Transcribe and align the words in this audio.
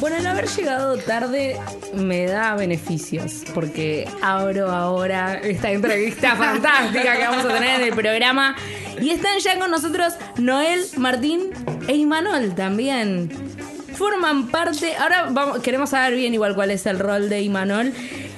Bueno, 0.00 0.18
el 0.18 0.26
haber 0.26 0.48
llegado 0.48 0.98
tarde 0.98 1.58
me 1.94 2.26
da 2.26 2.54
beneficios, 2.56 3.42
porque 3.54 4.08
abro 4.20 4.70
ahora 4.70 5.38
esta 5.38 5.70
entrevista 5.70 6.36
fantástica 6.36 7.16
que 7.16 7.26
vamos 7.26 7.44
a 7.46 7.48
tener 7.48 7.80
en 7.80 7.88
el 7.88 7.94
programa. 7.94 8.54
Y 9.00 9.10
están 9.10 9.38
ya 9.38 9.58
con 9.58 9.70
nosotros 9.70 10.14
Noel, 10.36 10.84
Martín 10.96 11.50
e 11.88 11.96
Imanol 11.96 12.54
también. 12.54 13.30
Forman 13.94 14.48
parte, 14.48 14.94
ahora 14.96 15.28
vamos, 15.30 15.60
queremos 15.60 15.90
saber 15.90 16.16
bien 16.16 16.34
igual 16.34 16.54
cuál 16.54 16.70
es 16.70 16.84
el 16.86 16.98
rol 16.98 17.28
de 17.28 17.40
Imanol. 17.42 17.92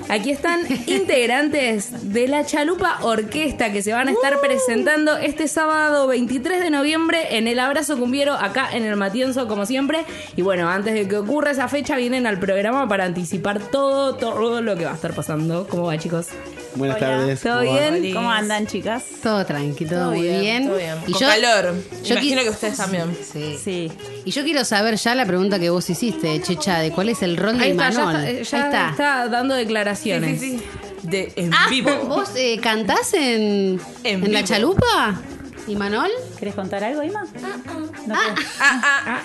Aquí 0.08 0.30
están 0.30 0.60
integrantes 0.86 2.12
de 2.12 2.28
la 2.28 2.46
Chalupa 2.46 2.98
Orquesta 3.02 3.72
que 3.72 3.82
se 3.82 3.92
van 3.92 4.08
a 4.08 4.12
estar 4.12 4.40
presentando 4.40 5.16
este 5.16 5.48
sábado 5.48 6.06
23 6.06 6.60
de 6.60 6.70
noviembre 6.70 7.36
en 7.36 7.48
el 7.48 7.58
Abrazo 7.58 7.98
Cumbiero, 7.98 8.34
acá 8.34 8.68
en 8.72 8.84
el 8.84 8.96
Matienzo, 8.96 9.48
como 9.48 9.66
siempre. 9.66 10.04
Y 10.36 10.42
bueno, 10.42 10.68
antes 10.68 10.94
de 10.94 11.08
que 11.08 11.16
ocurra 11.16 11.50
esa 11.50 11.66
fecha, 11.68 11.96
vienen 11.96 12.26
al 12.26 12.38
programa 12.38 12.86
para 12.88 13.04
anticipar 13.04 13.58
todo, 13.58 14.14
todo 14.14 14.62
lo 14.62 14.76
que 14.76 14.84
va 14.84 14.92
a 14.92 14.94
estar 14.94 15.12
pasando. 15.12 15.66
¿Cómo 15.68 15.84
va, 15.86 15.98
chicos? 15.98 16.28
Buenas 16.76 16.98
tardes. 16.98 17.40
¿Todo 17.40 17.60
bien? 17.62 18.12
¿Cómo 18.14 18.30
andan, 18.30 18.66
chicas? 18.66 19.04
Todo 19.22 19.44
tranqui, 19.46 19.86
todo, 19.86 20.10
muy 20.10 20.22
bien. 20.22 20.66
Todo 20.68 20.76
bien. 20.76 20.94
Y 21.06 21.12
Con 21.12 21.20
yo, 21.22 21.28
calor. 21.28 21.74
yo 22.04 22.14
Imagino 22.14 22.42
que 22.42 22.50
ustedes 22.50 22.76
también. 22.76 23.16
Sí. 23.32 23.58
Sí. 23.62 23.92
Y 24.24 24.30
yo 24.30 24.42
quiero 24.44 24.64
saber 24.64 24.96
ya 24.96 25.14
la 25.14 25.24
pregunta 25.26 25.58
que 25.58 25.70
vos 25.70 25.88
hiciste, 25.88 26.40
Checha, 26.42 26.78
de 26.80 26.90
cuál 26.92 27.08
es 27.08 27.22
el 27.22 27.36
rol 27.36 27.58
de 27.58 27.64
Ahí 27.64 27.70
está, 27.72 27.90
ya, 27.90 28.00
Imanol. 28.02 28.16
está, 28.24 28.30
eh, 28.30 28.44
ya 28.44 28.58
Ahí 28.58 28.64
está. 28.64 28.90
está 28.90 29.28
dando 29.28 29.54
declaraciones. 29.54 30.40
Sí, 30.40 30.50
sí, 30.52 30.58
sí. 30.58 31.08
De, 31.08 31.32
en 31.36 31.54
Ah, 31.54 31.66
vivo. 31.70 31.90
¿Vos 32.08 32.30
eh, 32.36 32.58
cantás 32.60 33.14
en, 33.14 33.80
En 34.04 34.24
en 34.24 34.32
la 34.32 34.42
chalupa? 34.44 35.20
¿Imanol? 35.68 36.10
¿Querés 36.38 36.54
contar 36.54 36.82
algo, 36.84 37.02
Ima? 37.02 37.24
¿No 38.06 38.14
Ah, 38.14 38.34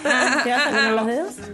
ah, 0.03 0.41
¿Te 0.44 0.49
vas 0.49 0.67
a 0.67 0.69
poner 0.69 0.91
los 0.94 1.05
dedos? 1.07 1.33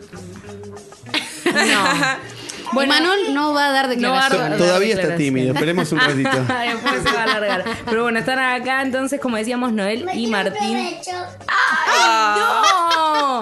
No. 1.47 2.36
Bueno, 2.73 2.93
Imanol 2.95 3.33
no 3.33 3.53
va 3.53 3.67
a 3.67 3.71
dar 3.71 3.97
No 3.97 4.11
va 4.11 4.17
a 4.17 4.29
declaraciones. 4.29 4.49
dar- 4.49 4.67
Todavía 4.67 4.95
está 4.95 5.15
tímido, 5.15 5.53
esperemos 5.53 5.91
un 5.91 5.99
ratito. 5.99 6.29
Después 6.39 7.03
se 7.03 7.11
va 7.13 7.19
a 7.19 7.23
alargar. 7.23 7.63
Pero 7.85 8.03
bueno, 8.03 8.19
están 8.19 8.39
acá 8.39 8.81
entonces, 8.81 9.19
como 9.19 9.37
decíamos, 9.37 9.71
Noel 9.73 10.07
y 10.13 10.27
Martín. 10.27 10.77
¡No! 12.07 13.41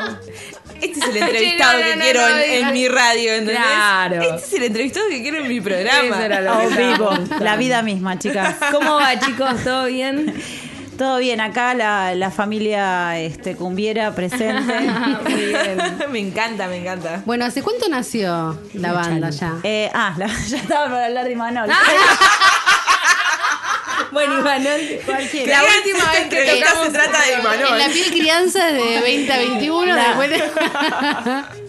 Este 0.81 0.99
es 0.99 1.05
el 1.07 1.17
entrevistado 1.23 1.73
No, 1.73 1.79
no, 1.79 1.85
que 1.85 1.95
no, 1.95 2.01
quiero 2.03 2.21
no, 2.29 2.37
en, 2.37 2.73
mi 2.73 2.87
radio, 2.87 3.31
¿entendés? 3.33 3.57
Claro. 3.57 4.21
Este 4.21 4.35
es 4.35 4.53
el 4.53 4.63
entrevistado 4.63 5.05
que 5.09 5.21
quiero 5.21 5.37
en 5.39 5.47
mi 5.47 5.61
programa. 5.61 6.03
Eso 6.15 6.19
era 6.21 6.41
lo 6.41 6.53
A 6.53 6.67
que 6.75 6.87
vivo. 6.87 7.09
La 7.39 7.55
vida 7.55 7.81
misma, 7.81 8.19
chicas. 8.19 8.55
¿Cómo 8.71 8.95
va, 8.95 9.17
chicos? 9.19 9.63
¿Todo 9.63 9.85
bien? 9.85 10.33
Todo 10.97 11.17
bien, 11.17 11.41
acá 11.41 11.73
la, 11.73 12.15
la 12.15 12.31
familia 12.31 13.19
este, 13.19 13.55
cumbiera 13.55 14.15
presente. 14.15 14.73
Muy 15.23 15.33
bien. 15.45 15.77
me 16.09 16.19
encanta, 16.19 16.67
me 16.67 16.77
encanta. 16.77 17.21
Bueno, 17.25 17.43
¿hace 17.45 17.61
cuánto 17.61 17.89
nació 17.89 18.57
la 18.73 18.93
banda 18.93 19.29
ya? 19.29 19.55
Eh, 19.63 19.91
ah, 19.93 20.13
la- 20.17 20.27
ya 20.47 20.57
estaba 20.57 20.87
por 20.89 20.97
hablar 20.99 21.25
de 21.25 21.31
Imanol. 21.33 21.69
Bueno, 24.11 24.39
Imanol, 24.39 24.79
Cualquiera. 25.05 25.61
la 25.61 25.67
última 25.77 26.11
vez 26.11 26.27
que 26.29 26.39
entrevista 26.39 26.67
tocamos 26.67 26.85
se 26.87 26.91
trata 26.93 27.21
de 27.25 27.33
En 27.33 27.39
Imanol. 27.41 27.77
la 27.77 27.87
piel 27.89 28.09
crianza 28.11 28.65
de 28.67 29.01
20 29.01 29.33
a 29.33 29.37
21, 29.39 29.85
La- 29.93 30.03
después 30.07 30.29
de- 30.29 31.64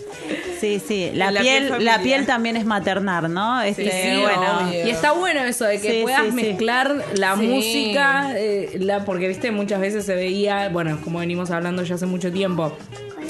Sí, 0.60 0.80
sí. 0.86 1.10
La, 1.14 1.30
La 1.30 1.40
piel 1.40 1.84
la 1.84 1.98
piel 2.00 2.26
también 2.26 2.56
es 2.56 2.64
maternar, 2.64 3.28
¿no? 3.28 3.60
Este, 3.62 3.90
sí, 3.90 4.22
bueno. 4.22 4.60
obvio. 4.68 4.86
Y 4.86 4.90
está 4.90 5.12
bueno 5.12 5.40
eso 5.44 5.64
de 5.64 5.80
que 5.80 5.90
Sí, 5.90 6.02
puedas 6.02 6.22
sí, 6.22 6.28
sí. 6.30 6.34
mezclar 6.34 7.04
la 7.14 7.36
Sí. 7.36 7.46
música, 7.46 8.30
eh, 8.36 8.76
la, 8.80 9.04
porque 9.04 9.28
viste, 9.28 9.50
muchas 9.50 9.80
veces 9.80 10.06
se 10.06 10.14
veía, 10.14 10.68
bueno, 10.70 10.98
como 11.02 11.18
venimos 11.18 11.50
hablando 11.50 11.82
ya 11.82 11.96
hace 11.96 12.06
mucho 12.06 12.32
tiempo, 12.32 12.76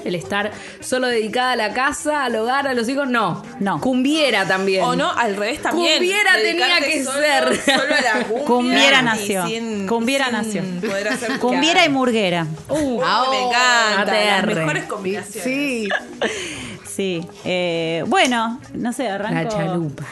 el 0.04 0.14
estar 0.14 0.52
solo 0.78 1.08
dedicada 1.08 1.52
a 1.52 1.56
la 1.56 1.72
casa, 1.74 2.24
al 2.26 2.36
hogar, 2.36 2.68
a 2.68 2.74
los 2.74 2.88
hijos, 2.88 3.08
no. 3.08 3.42
No. 3.58 3.80
Cumbiera 3.80 4.46
también. 4.46 4.84
O 4.84 4.94
no, 4.94 5.10
al 5.10 5.34
revés 5.34 5.60
también. 5.60 5.94
Cumbiera 5.98 6.30
tenía 6.40 6.78
que 6.80 7.02
solo- 7.02 7.18
ser. 7.18 7.60
Solo 7.64 7.94
a 7.94 8.00
la 8.18 8.24
cumbia. 8.24 8.44
Cumbiera 8.46 9.02
nació. 9.02 9.46
sin- 9.48 9.88
Cumbiera 9.88 10.26
sin 10.26 10.32
nació. 10.34 10.62
Poder 10.88 11.08
hacer 11.08 11.38
Cumbiera 11.40 11.84
y 11.84 11.88
murguera. 11.88 12.46
Uh, 12.68 13.00
Oh, 13.02 13.30
me 13.32 13.48
encanta. 13.48 14.14
Las 14.14 14.46
mejores 14.46 14.84
combinaciones. 14.84 15.42
Sí. 15.42 15.88
Sí. 16.96 17.20
Eh, 17.44 18.04
bueno, 18.06 18.58
no 18.72 18.92
sé, 18.94 19.08
arranco. 19.08 19.34
La 19.34 19.48
chalupa. 19.48 20.04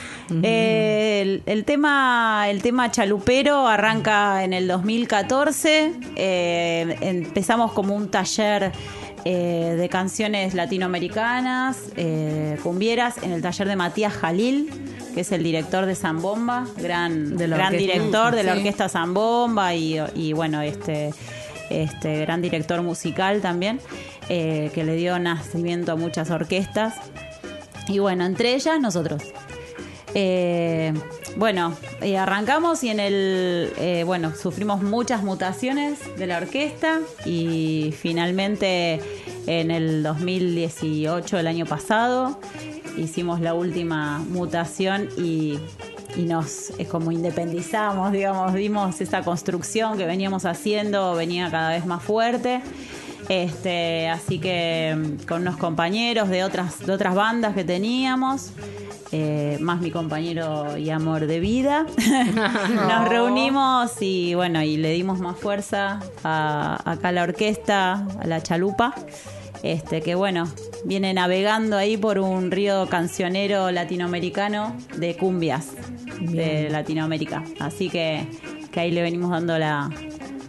Eh, 0.42 1.20
el, 1.22 1.42
el 1.46 1.64
tema, 1.64 2.44
el 2.48 2.60
tema 2.60 2.90
chalupero 2.90 3.66
arranca 3.66 4.44
en 4.44 4.52
el 4.52 4.68
2014. 4.68 5.92
Eh, 6.16 6.98
empezamos 7.00 7.72
como 7.72 7.94
un 7.94 8.10
taller 8.10 8.72
eh, 9.24 9.76
de 9.78 9.88
canciones 9.88 10.52
latinoamericanas, 10.52 11.78
eh, 11.96 12.58
cumbieras, 12.62 13.16
en 13.22 13.32
el 13.32 13.40
taller 13.40 13.66
de 13.66 13.76
Matías 13.76 14.12
Jalil, 14.12 14.68
que 15.14 15.22
es 15.22 15.32
el 15.32 15.42
director 15.42 15.86
de 15.86 15.94
Zambomba, 15.94 16.66
gran, 16.76 17.38
De 17.38 17.46
director 17.78 18.34
de 18.34 18.42
la 18.42 18.52
orquesta 18.52 18.90
Zambomba 18.90 19.74
y, 19.74 19.98
y 20.14 20.34
bueno, 20.34 20.60
este, 20.60 21.14
este 21.70 22.20
gran 22.20 22.42
director 22.42 22.82
musical 22.82 23.40
también, 23.40 23.80
eh, 24.28 24.70
que 24.74 24.84
le 24.84 24.96
dio 24.96 25.18
nacimiento 25.18 25.92
a 25.92 25.96
muchas 25.96 26.30
orquestas. 26.30 26.94
Y 27.88 27.98
bueno, 27.98 28.24
entre 28.24 28.54
ellas 28.54 28.80
nosotros. 28.80 29.22
Eh, 30.14 30.94
bueno, 31.36 31.76
eh, 32.00 32.16
arrancamos 32.16 32.84
y 32.84 32.88
en 32.88 33.00
el, 33.00 34.04
bueno, 34.06 34.32
sufrimos 34.34 34.82
muchas 34.82 35.24
mutaciones 35.24 35.98
de 36.16 36.26
la 36.26 36.38
orquesta 36.38 37.00
y 37.26 37.92
finalmente 37.98 39.00
en 39.46 39.72
el 39.72 40.02
2018, 40.04 41.38
el 41.38 41.46
año 41.48 41.66
pasado, 41.66 42.38
hicimos 42.96 43.40
la 43.40 43.54
última 43.54 44.20
mutación 44.20 45.08
y, 45.18 45.58
y 46.16 46.22
nos 46.22 46.72
como 46.90 47.12
independizamos, 47.12 48.12
digamos, 48.12 48.52
vimos 48.52 49.00
esa 49.00 49.22
construcción 49.22 49.98
que 49.98 50.06
veníamos 50.06 50.44
haciendo, 50.44 51.14
venía 51.14 51.50
cada 51.50 51.70
vez 51.70 51.86
más 51.86 52.02
fuerte. 52.02 52.62
Este, 53.28 54.08
así 54.08 54.38
que 54.38 54.94
mm, 54.96 55.26
con 55.26 55.42
unos 55.42 55.56
compañeros 55.56 56.28
de 56.28 56.44
otras, 56.44 56.84
de 56.84 56.92
otras 56.92 57.14
bandas 57.14 57.54
que 57.54 57.64
teníamos, 57.64 58.52
eh, 59.12 59.58
más 59.60 59.80
mi 59.80 59.90
compañero 59.90 60.76
y 60.76 60.90
amor 60.90 61.26
de 61.26 61.40
vida, 61.40 61.86
nos 62.74 63.08
reunimos 63.08 63.92
y 64.00 64.34
bueno, 64.34 64.62
y 64.62 64.76
le 64.76 64.92
dimos 64.92 65.20
más 65.20 65.38
fuerza 65.38 66.00
a, 66.22 66.90
acá 66.90 67.08
a 67.08 67.12
la 67.12 67.22
orquesta, 67.22 68.06
a 68.20 68.26
la 68.26 68.42
chalupa. 68.42 68.94
Este, 69.62 70.02
que 70.02 70.14
bueno, 70.14 70.46
viene 70.84 71.14
navegando 71.14 71.78
ahí 71.78 71.96
por 71.96 72.18
un 72.18 72.50
río 72.50 72.86
cancionero 72.86 73.70
latinoamericano 73.70 74.76
de 74.98 75.16
cumbias 75.16 75.68
de 76.20 76.68
Latinoamérica. 76.68 77.42
Así 77.60 77.88
que, 77.88 78.26
que 78.70 78.80
ahí 78.80 78.90
le 78.90 79.00
venimos 79.00 79.30
dando 79.30 79.58
la, 79.58 79.88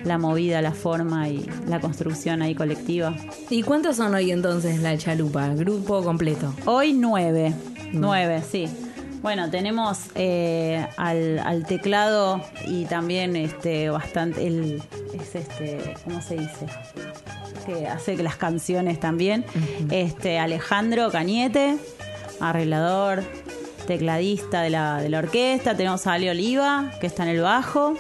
la 0.05 0.17
movida, 0.17 0.61
la 0.61 0.71
forma 0.73 1.27
y 1.29 1.45
la 1.67 1.79
construcción 1.79 2.41
ahí 2.41 2.55
colectiva. 2.55 3.15
¿Y 3.49 3.63
cuántos 3.63 3.97
son 3.97 4.13
hoy 4.15 4.31
entonces 4.31 4.79
la 4.79 4.97
chalupa? 4.97 5.49
Grupo 5.49 6.03
completo. 6.03 6.53
Hoy 6.65 6.93
nueve. 6.93 7.53
Nueve, 7.91 8.43
sí. 8.49 8.67
Bueno, 9.21 9.49
tenemos 9.49 9.99
eh, 10.13 10.85
al, 10.97 11.39
al 11.39 11.65
teclado 11.65 12.41
y 12.67 12.85
también 12.85 13.35
este 13.35 13.89
bastante 13.89 14.45
el 14.45 14.83
es 15.19 15.35
este 15.35 15.95
¿cómo 16.03 16.21
se 16.21 16.35
dice? 16.35 16.67
que 17.65 17.87
hace 17.87 18.15
que 18.15 18.23
las 18.23 18.35
canciones 18.35 18.99
también. 18.99 19.43
Este 19.89 20.37
Alejandro 20.37 21.09
Cañete, 21.09 21.77
arreglador, 22.39 23.23
tecladista 23.87 24.61
de 24.61 24.69
la, 24.69 25.01
de 25.01 25.09
la 25.09 25.19
orquesta, 25.19 25.75
tenemos 25.75 26.05
a 26.07 26.13
Ale 26.13 26.29
Oliva, 26.29 26.91
que 27.01 27.07
está 27.07 27.23
en 27.23 27.29
el 27.29 27.41
bajo. 27.41 27.95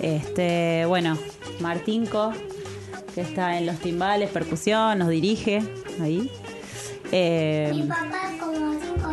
Este, 0.00 0.84
bueno, 0.86 1.18
Martinco, 1.60 2.32
que 3.14 3.20
está 3.20 3.58
en 3.58 3.66
los 3.66 3.78
timbales, 3.78 4.30
percusión, 4.30 4.98
nos 4.98 5.10
dirige 5.10 5.62
ahí. 6.00 6.30
Eh, 7.12 7.70
Mi 7.74 7.82
papá 7.82 8.30
como 8.40 8.72
cinco. 8.80 9.12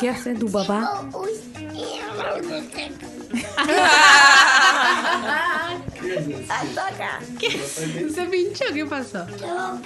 ¿Qué 0.00 0.10
hace 0.10 0.34
tu 0.34 0.50
papá? 0.50 1.04
Uy, 1.14 1.30
¿Se 8.14 8.24
pinchó? 8.26 8.64
¿Qué 8.72 8.86
pasó? 8.86 9.24
toca 9.26 9.82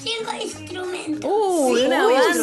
cinco 0.00 0.32
instrumentos. 0.42 1.30
¡Uh, 1.30 1.76
una 1.86 2.06
Uy, 2.06 2.14
banda! 2.14 2.28
instrumentos, 2.28 2.30
es 2.30 2.36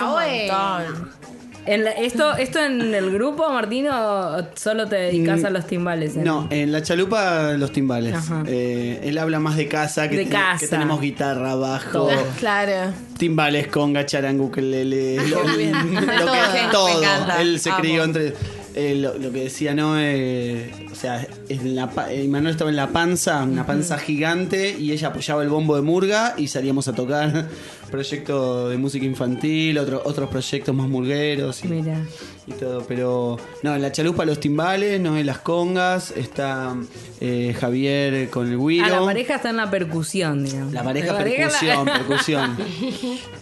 un 0.00 0.06
Ah, 0.08 0.10
bueno. 0.12 0.94
montón. 0.94 1.19
En 1.66 1.84
la- 1.84 1.90
esto, 1.92 2.34
¿Esto 2.36 2.58
en 2.64 2.94
el 2.94 3.10
grupo, 3.10 3.48
Martín, 3.50 3.86
o 3.88 4.46
solo 4.54 4.88
te 4.88 4.96
dedicas 4.96 5.44
a 5.44 5.50
los 5.50 5.66
timbales? 5.66 6.16
en- 6.16 6.24
No, 6.24 6.46
en 6.50 6.72
la 6.72 6.82
chalupa 6.82 7.52
los 7.52 7.70
timbales. 7.72 8.16
Eh, 8.46 9.00
él 9.04 9.18
habla 9.18 9.38
más 9.40 9.56
de 9.56 9.68
casa, 9.68 10.08
que, 10.08 10.16
De 10.16 10.22
ten- 10.24 10.32
casa. 10.32 10.58
que 10.60 10.68
tenemos 10.68 11.00
guitarra, 11.00 11.54
bajo, 11.54 11.90
Todo. 11.92 12.10
Claro. 12.38 12.92
timbales, 13.18 13.66
conga, 13.68 14.06
charango, 14.06 14.44
ukelele, 14.46 15.16
lo, 15.28 15.44
Muy 15.44 15.56
bien. 15.58 15.94
lo 15.94 16.00
que- 16.32 16.68
Todo. 16.72 17.02
Él 17.38 17.60
se 17.60 17.70
Amo. 17.70 17.80
crió 17.80 18.04
entre 18.04 18.34
eh, 18.74 18.94
lo, 18.94 19.18
lo 19.18 19.32
que 19.32 19.42
decía 19.44 19.74
no 19.74 19.94
eh, 19.98 20.72
o 20.92 20.94
sea 20.94 21.26
en 21.48 21.74
la 21.74 21.90
pa- 21.90 22.12
eh, 22.12 22.28
Manuel 22.28 22.52
estaba 22.52 22.70
en 22.70 22.76
la 22.76 22.86
panza 22.86 23.42
una 23.42 23.66
panza 23.66 23.98
gigante 23.98 24.76
y 24.78 24.92
ella 24.92 25.08
apoyaba 25.08 25.42
el 25.42 25.48
bombo 25.48 25.74
de 25.74 25.82
murga 25.82 26.34
y 26.36 26.46
salíamos 26.46 26.86
a 26.86 26.92
tocar 26.92 27.48
proyecto 27.90 28.68
de 28.68 28.76
música 28.78 29.04
infantil 29.04 29.78
otro- 29.78 30.02
otros 30.04 30.28
proyectos 30.30 30.74
más 30.74 30.88
murgueros 30.88 31.64
y, 31.64 31.68
Mira. 31.68 32.00
y 32.46 32.52
todo 32.52 32.84
pero 32.86 33.38
no 33.62 33.74
en 33.74 33.82
la 33.82 33.92
chalupa 33.92 34.24
los 34.24 34.40
timbales 34.40 35.00
no 35.00 35.16
en 35.18 35.26
las 35.26 35.38
congas 35.40 36.12
está 36.16 36.74
eh, 37.20 37.54
Javier 37.58 38.30
con 38.30 38.50
el 38.50 38.58
guiro 38.58 38.86
Ah, 38.86 38.88
la 38.88 39.04
pareja 39.04 39.34
está 39.36 39.50
en 39.50 39.56
la 39.56 39.70
percusión, 39.70 40.44
digamos. 40.44 40.72
la 40.72 40.82
pareja 40.82 41.12
La 41.12 41.24
percusión, 41.24 41.84
percusión. 41.84 42.56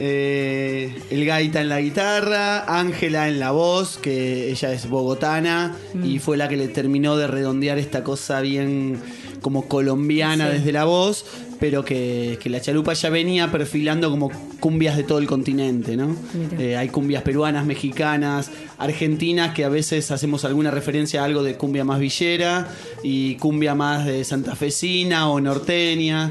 Eh, 0.01 0.97
el 1.11 1.25
gaita 1.25 1.61
en 1.61 1.69
la 1.69 1.81
guitarra, 1.81 2.65
Ángela 2.79 3.29
en 3.29 3.39
la 3.41 3.51
voz, 3.53 3.99
que 3.99 4.51
ella 4.51 4.73
es 4.73 4.89
bogotana 4.89 5.77
Mm. 5.95 6.05
y 6.05 6.19
fue 6.19 6.37
la 6.37 6.49
que 6.49 6.57
le 6.57 6.69
terminó 6.69 7.17
de 7.17 7.27
redondear 7.27 7.79
esta 7.79 8.05
cosa 8.05 8.41
bien 8.41 9.01
como 9.41 9.69
colombiana 9.69 10.49
desde 10.49 10.73
la 10.73 10.85
voz, 10.85 11.25
pero 11.61 11.85
que, 11.85 12.39
que 12.43 12.49
la 12.51 12.61
chalupa 12.61 12.93
ya 12.93 13.11
venía 13.11 13.51
perfilando 13.51 14.11
como 14.11 14.31
cumbias 14.61 14.97
de 14.97 15.03
todo 15.03 15.19
el 15.19 15.27
continente, 15.27 15.97
¿no? 15.97 16.15
Eh, 16.59 16.77
hay 16.77 16.89
cumbias 16.89 17.23
peruanas, 17.23 17.67
mexicanas, 17.67 18.51
argentinas, 18.79 19.55
que 19.55 19.65
a 19.65 19.69
veces 19.69 20.11
hacemos 20.11 20.45
alguna 20.45 20.71
referencia 20.71 21.23
a 21.23 21.25
algo 21.25 21.43
de 21.43 21.57
cumbia 21.57 21.85
más 21.85 21.99
villera 22.01 22.69
y 23.03 23.35
cumbia 23.37 23.75
más 23.75 24.07
de 24.07 24.25
santafesina 24.25 25.29
o 25.31 25.41
norteña. 25.41 26.31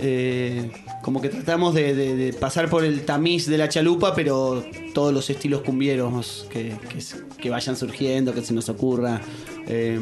Eh, 0.00 0.70
como 1.02 1.20
que 1.20 1.28
tratamos 1.28 1.74
de, 1.74 1.94
de- 1.94 2.14
de 2.16 2.32
pasar 2.32 2.68
por 2.68 2.84
el 2.84 3.02
tamiz 3.04 3.46
de 3.46 3.56
la 3.58 3.68
chalupa, 3.68 4.14
pero 4.14 4.64
todos 4.94 5.12
los 5.12 5.28
estilos 5.30 5.62
cumbieros 5.62 6.46
que, 6.50 6.74
que 7.40 7.50
vayan 7.50 7.76
surgiendo, 7.76 8.32
que 8.34 8.42
se 8.42 8.52
nos 8.52 8.68
ocurra. 8.68 9.20
Eh, 9.66 9.98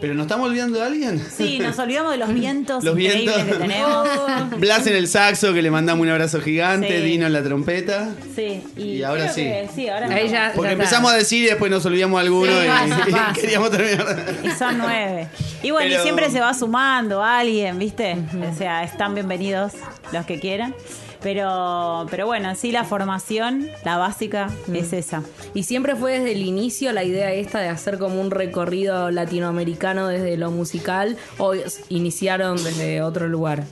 pero 0.00 0.14
nos 0.14 0.26
estamos 0.26 0.48
olvidando 0.48 0.78
de 0.78 0.84
alguien. 0.84 1.22
Sí, 1.36 1.58
nos 1.58 1.78
olvidamos 1.78 2.12
de 2.12 2.18
los 2.18 2.32
vientos 2.32 2.84
Los 2.84 2.98
increíbles 2.98 3.34
vientos. 3.36 3.56
que 3.58 3.62
tenemos. 3.62 4.08
Blas 4.58 4.86
en 4.86 4.96
el 4.96 5.08
saxo, 5.08 5.52
que 5.52 5.62
le 5.62 5.70
mandamos 5.70 6.02
un 6.02 6.08
abrazo 6.10 6.40
gigante. 6.40 6.98
Sí. 7.00 7.04
Dino 7.04 7.26
en 7.26 7.32
la 7.32 7.42
trompeta. 7.42 8.10
Sí, 8.36 8.62
y, 8.76 8.82
Y 8.82 9.02
ahora 9.02 9.28
sí. 9.32 9.42
que 9.42 9.68
sí, 9.74 9.88
ahora 9.88 10.06
Ahí 10.14 10.28
ya- 10.28 10.52
Porque 10.54 10.68
ya 10.70 10.72
empezamos 10.74 11.12
a 11.12 11.16
decir 11.16 11.44
y 11.44 11.46
después 11.46 11.70
nos 11.70 11.84
olvidamos 11.86 12.20
alguno 12.20 12.52
Sí, 12.52 12.58
y, 12.64 12.68
pasa, 12.68 13.04
y 13.08 13.12
pasa. 13.12 13.32
queríamos 13.40 13.70
terminar. 13.70 14.24
Y 14.44 14.50
son 14.50 14.78
nueve. 14.78 15.28
Y 15.62 15.70
bueno, 15.72 15.88
Pero- 15.88 16.00
y 16.00 16.02
siempre 16.04 16.30
se 16.30 16.40
va 16.40 16.54
sumando 16.54 17.22
alguien, 17.22 17.78
¿viste? 17.78 18.16
O 18.52 18.56
sea, 18.56 18.84
están 18.84 19.14
bienvenidos 19.14 19.72
los 20.12 20.24
que 20.26 20.38
quieran. 20.38 20.74
Pero, 21.22 22.06
pero 22.10 22.26
bueno, 22.26 22.54
sí 22.54 22.70
la 22.70 22.84
formación, 22.84 23.68
la 23.84 23.98
básica, 23.98 24.50
es 24.72 24.92
esa. 24.92 25.22
Y 25.52 25.64
siempre 25.64 25.96
fue 25.96 26.18
desde 26.18 26.32
el 26.32 26.42
inicio 26.42 26.92
la 26.92 27.04
idea 27.04 27.32
esta 27.32 27.58
de 27.58 27.68
hacer 27.68 27.98
como 27.98 28.20
un 28.20 28.30
recorrido 28.30 29.10
latinoamericano 29.10 30.06
desde 30.08 30.36
lo 30.36 30.50
musical 30.50 31.16
o 31.38 31.54
iniciaron 31.88 32.62
desde 32.62 33.02
otro 33.02 33.28
lugar. 33.28 33.64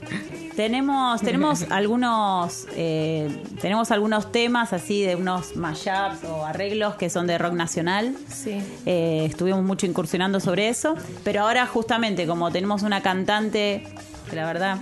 Tenemos, 0.57 1.21
tenemos 1.21 1.65
algunos, 1.69 2.67
eh, 2.75 3.29
tenemos 3.61 3.91
algunos 3.91 4.31
temas 4.31 4.73
así 4.73 5.03
de 5.03 5.15
unos 5.15 5.55
mashups 5.55 6.23
o 6.27 6.45
arreglos 6.45 6.95
que 6.95 7.09
son 7.09 7.27
de 7.27 7.37
rock 7.37 7.53
nacional. 7.53 8.15
Sí. 8.27 8.59
Eh, 8.85 9.25
estuvimos 9.25 9.63
mucho 9.63 9.85
incursionando 9.85 10.39
sobre 10.39 10.67
eso, 10.67 10.95
pero 11.23 11.43
ahora 11.43 11.65
justamente 11.67 12.25
como 12.25 12.51
tenemos 12.51 12.81
una 12.81 13.01
cantante 13.01 13.83
que 14.29 14.35
la 14.35 14.45
verdad 14.45 14.79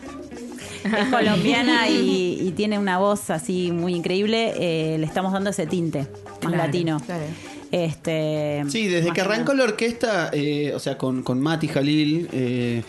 es 0.85 1.07
colombiana 1.11 1.89
y, 1.89 2.39
y 2.47 2.51
tiene 2.51 2.77
una 2.79 2.97
voz 2.99 3.29
así 3.29 3.71
muy 3.71 3.93
increíble, 3.95 4.53
eh, 4.57 4.97
le 4.97 5.05
estamos 5.05 5.33
dando 5.33 5.49
ese 5.49 5.65
tinte 5.67 5.99
más 5.99 6.39
Claro, 6.39 6.57
latino. 6.57 7.01
claro. 7.05 7.23
Este, 7.71 8.63
Sí, 8.69 8.87
desde 8.87 9.11
que 9.11 9.21
arrancó 9.21 9.53
la 9.53 9.63
orquesta, 9.65 10.29
eh, 10.31 10.71
o 10.75 10.79
sea, 10.79 10.97
con, 10.97 11.23
con 11.23 11.41
Mati 11.41 11.67
Jalil, 11.67 12.29
eh, 12.31 12.83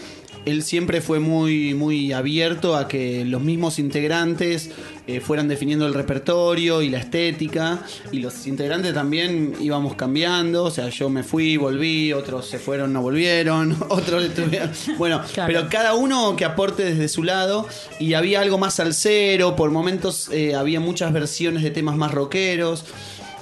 él 0.47 0.63
siempre 0.63 1.01
fue 1.01 1.19
muy, 1.19 1.75
muy 1.75 2.13
abierto 2.13 2.77
a 2.77 2.87
que 2.89 3.25
los 3.25 3.43
mismos 3.43 3.79
integrantes 3.81 4.71
eh, 5.09 5.21
fueran 5.21 5.49
definiendo 5.49 5.87
el 5.87 5.93
repertorio 5.95 6.83
y 6.83 6.89
la 6.89 6.99
estética, 6.99 7.81
y 8.13 8.21
los 8.21 8.47
integrantes 8.47 8.95
también 8.95 9.55
íbamos 9.61 9.97
cambiando, 9.97 10.65
o 10.65 10.71
sea, 10.71 10.89
yo 10.89 11.11
me 11.11 11.25
fui, 11.25 11.57
volví, 11.57 12.13
otros 12.13 12.47
se 12.49 12.59
fueron, 12.59 12.93
no 12.93 13.03
volvieron, 13.03 13.77
otros 13.89 14.25
estuvieron... 14.25 14.71
Bueno, 14.97 15.21
Claro. 15.35 15.53
pero 15.53 15.69
cada 15.69 15.95
uno 15.95 16.37
que 16.37 16.45
aporte 16.45 16.85
desde 16.85 17.09
su 17.09 17.25
lado, 17.25 17.67
y 17.99 18.15
había 18.15 18.41
algo 18.41 18.57
más 18.57 18.75
salsero, 18.75 19.57
por 19.57 19.71
momentos 19.71 20.29
eh, 20.31 20.55
había 20.55 20.79
muchas 20.79 21.13
versiones 21.13 21.63
de 21.65 21.71
temas 21.71 21.97
más 21.97 22.13
rockeros. 22.13 22.85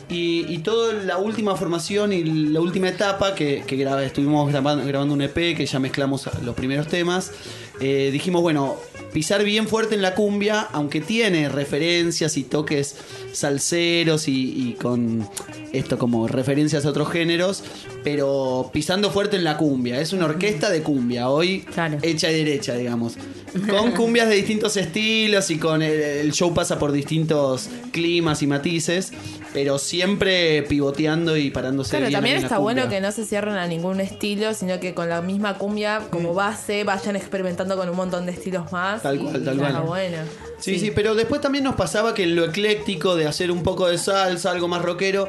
Y, 0.09 0.59
toda 0.59 0.93
la 0.93 1.19
última 1.19 1.57
formación 1.57 2.13
y 2.13 2.25
la 2.25 2.61
última 2.61 2.89
etapa 2.89 3.35
que, 3.35 3.65
estuvimos 4.05 4.51
grabando, 4.51 4.85
grabando 4.87 5.15
un 5.15 5.23
EP 5.23 5.57
que 5.57 5.67
ya 5.67 5.79
mezclamos 5.79 6.29
los 6.43 6.55
primeros 6.55 6.89
temas, 6.89 7.33
eh, 7.81 8.11
dijimos, 8.13 8.43
bueno, 8.43 8.77
pisar 9.13 9.43
bien 9.45 9.67
fuerte 9.67 9.95
en 9.95 10.03
la 10.03 10.15
cumbia, 10.15 10.61
aunque 10.73 11.01
tiene 11.01 11.49
referencias 11.49 12.37
y 12.37 12.45
toques 12.45 12.97
salseros 13.35 14.29
y, 14.29 14.69
y 14.71 14.73
con 14.81 15.29
esto 15.73 15.99
como 15.99 16.29
referencias 16.29 16.87
a 16.87 16.89
otros 16.89 17.11
géneros, 17.11 17.63
pero 18.03 18.71
pisando 18.73 19.11
fuerte 19.11 19.37
en 19.37 19.45
la 19.45 19.57
cumbia. 19.57 20.01
Es 20.01 20.13
una 20.13 20.27
orquesta 20.27 20.71
de 20.71 20.83
cumbia, 20.83 21.29
hoy 21.29 21.61
Claro. 21.75 21.99
hecha 22.03 22.31
y 22.31 22.37
derecha, 22.45 22.75
digamos. 22.75 23.17
Con 23.69 23.93
cumbias 23.93 24.29
de 24.29 24.35
distintos 24.37 24.77
estilos 24.77 25.51
y 25.51 25.59
con 25.59 25.83
el, 25.83 25.93
el 25.93 26.33
show 26.33 26.53
pasa 26.55 26.79
por 26.79 26.91
distintos 26.91 27.69
climas 27.93 28.43
y 28.43 28.47
matices, 28.49 29.13
pero 29.53 29.79
siempre 29.79 30.63
pivoteando 30.65 31.37
y 31.37 31.51
parándose 31.51 31.91
Claro, 31.91 32.07
bien 32.07 32.13
también 32.19 32.37
está 32.39 32.59
bueno 32.59 32.89
que 32.89 33.01
no 33.01 33.13
se 33.13 33.25
cierren 33.25 33.55
a 33.55 33.67
ningún 33.69 34.01
estilo, 34.01 34.55
sino 34.55 34.81
que 34.81 34.93
con 34.95 35.09
la 35.09 35.23
misma 35.23 35.57
cumbia 35.59 36.03
como 36.11 36.35
base 36.35 36.83
vayan 36.83 37.15
experimentando 37.15 37.77
con 37.77 37.89
un 37.89 37.97
montón 37.97 38.27
de 38.27 38.33
estilos 38.33 38.73
más. 38.73 39.03
Tal 39.03 39.17
y 39.17 39.19
cual, 39.21 39.45
tal 39.45 39.57
cual. 39.57 39.83
bueno. 39.83 40.17
Sí, 40.65 40.79
sí, 40.79 40.91
pero 40.95 41.15
después 41.15 41.41
también 41.41 41.65
nos 41.65 41.75
pasaba 41.75 42.15
que 42.15 42.23
en 42.23 42.37
lo 42.37 42.45
ecléctico 42.45 43.17
de 43.17 43.27
hacer 43.27 43.51
un 43.51 43.63
poco 43.63 43.87
de 43.87 43.99
salsa, 43.99 44.51
algo 44.51 44.67
más 44.67 44.81
rockero, 44.81 45.29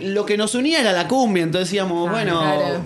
lo 0.00 0.24
que 0.24 0.38
nos 0.38 0.54
unía 0.54 0.80
era 0.80 0.92
la 0.92 1.06
cumbia, 1.06 1.42
entonces 1.42 1.68
decíamos, 1.68 2.10
bueno, 2.10 2.38
claro. 2.40 2.84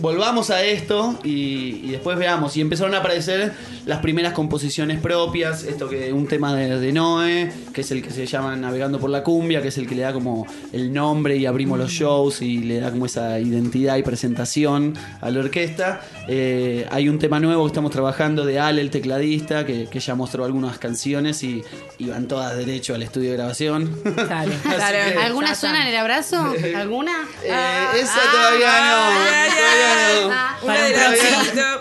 volvamos 0.00 0.50
a 0.50 0.62
esto 0.62 1.18
y, 1.22 1.82
y 1.84 1.88
después 1.90 2.16
veamos. 2.16 2.56
Y 2.56 2.62
empezaron 2.62 2.94
a 2.94 2.98
aparecer 2.98 3.52
las 3.86 4.00
primeras 4.00 4.32
composiciones 4.32 5.00
propias, 5.00 5.64
esto 5.64 5.88
que 5.88 6.12
un 6.12 6.26
tema 6.26 6.54
de, 6.54 6.78
de 6.78 6.92
Noé, 6.92 7.52
que 7.72 7.80
es 7.80 7.90
el 7.90 8.02
que 8.02 8.10
se 8.10 8.26
llama 8.26 8.54
Navegando 8.56 8.98
por 9.00 9.10
la 9.10 9.22
Cumbia, 9.22 9.62
que 9.62 9.68
es 9.68 9.78
el 9.78 9.86
que 9.88 9.94
le 9.94 10.02
da 10.02 10.12
como 10.12 10.46
el 10.72 10.92
nombre 10.92 11.36
y 11.36 11.46
abrimos 11.46 11.78
los 11.78 11.90
shows 11.90 12.42
y 12.42 12.58
le 12.58 12.80
da 12.80 12.90
como 12.90 13.06
esa 13.06 13.38
identidad 13.40 13.96
y 13.96 14.02
presentación 14.02 14.94
a 15.20 15.30
la 15.30 15.40
orquesta. 15.40 16.00
Eh, 16.28 16.86
hay 16.90 17.08
un 17.08 17.18
tema 17.18 17.40
nuevo 17.40 17.64
que 17.64 17.68
estamos 17.68 17.90
trabajando 17.90 18.44
de 18.44 18.60
Ale, 18.60 18.80
el 18.82 18.90
tecladista, 18.90 19.64
que, 19.66 19.88
que 19.90 20.00
ya 20.00 20.14
mostró 20.14 20.44
algunas 20.44 20.78
canciones 20.78 21.42
y, 21.42 21.62
y 21.98 22.06
van 22.10 22.28
todas 22.28 22.56
derecho 22.56 22.94
al 22.94 23.02
estudio 23.02 23.30
de 23.30 23.36
grabación. 23.36 23.98
Claro. 24.14 24.50
Que- 24.90 25.18
¿Alguna 25.18 25.54
suena 25.54 25.82
en 25.82 25.88
el 25.88 25.96
abrazo? 25.96 26.54
¿Alguna? 26.76 27.12
Eh, 27.44 27.52
esa 28.00 28.18
todavía 28.32 28.66
no. 28.68 29.14
todavía 29.14 29.94
no. 29.94 30.09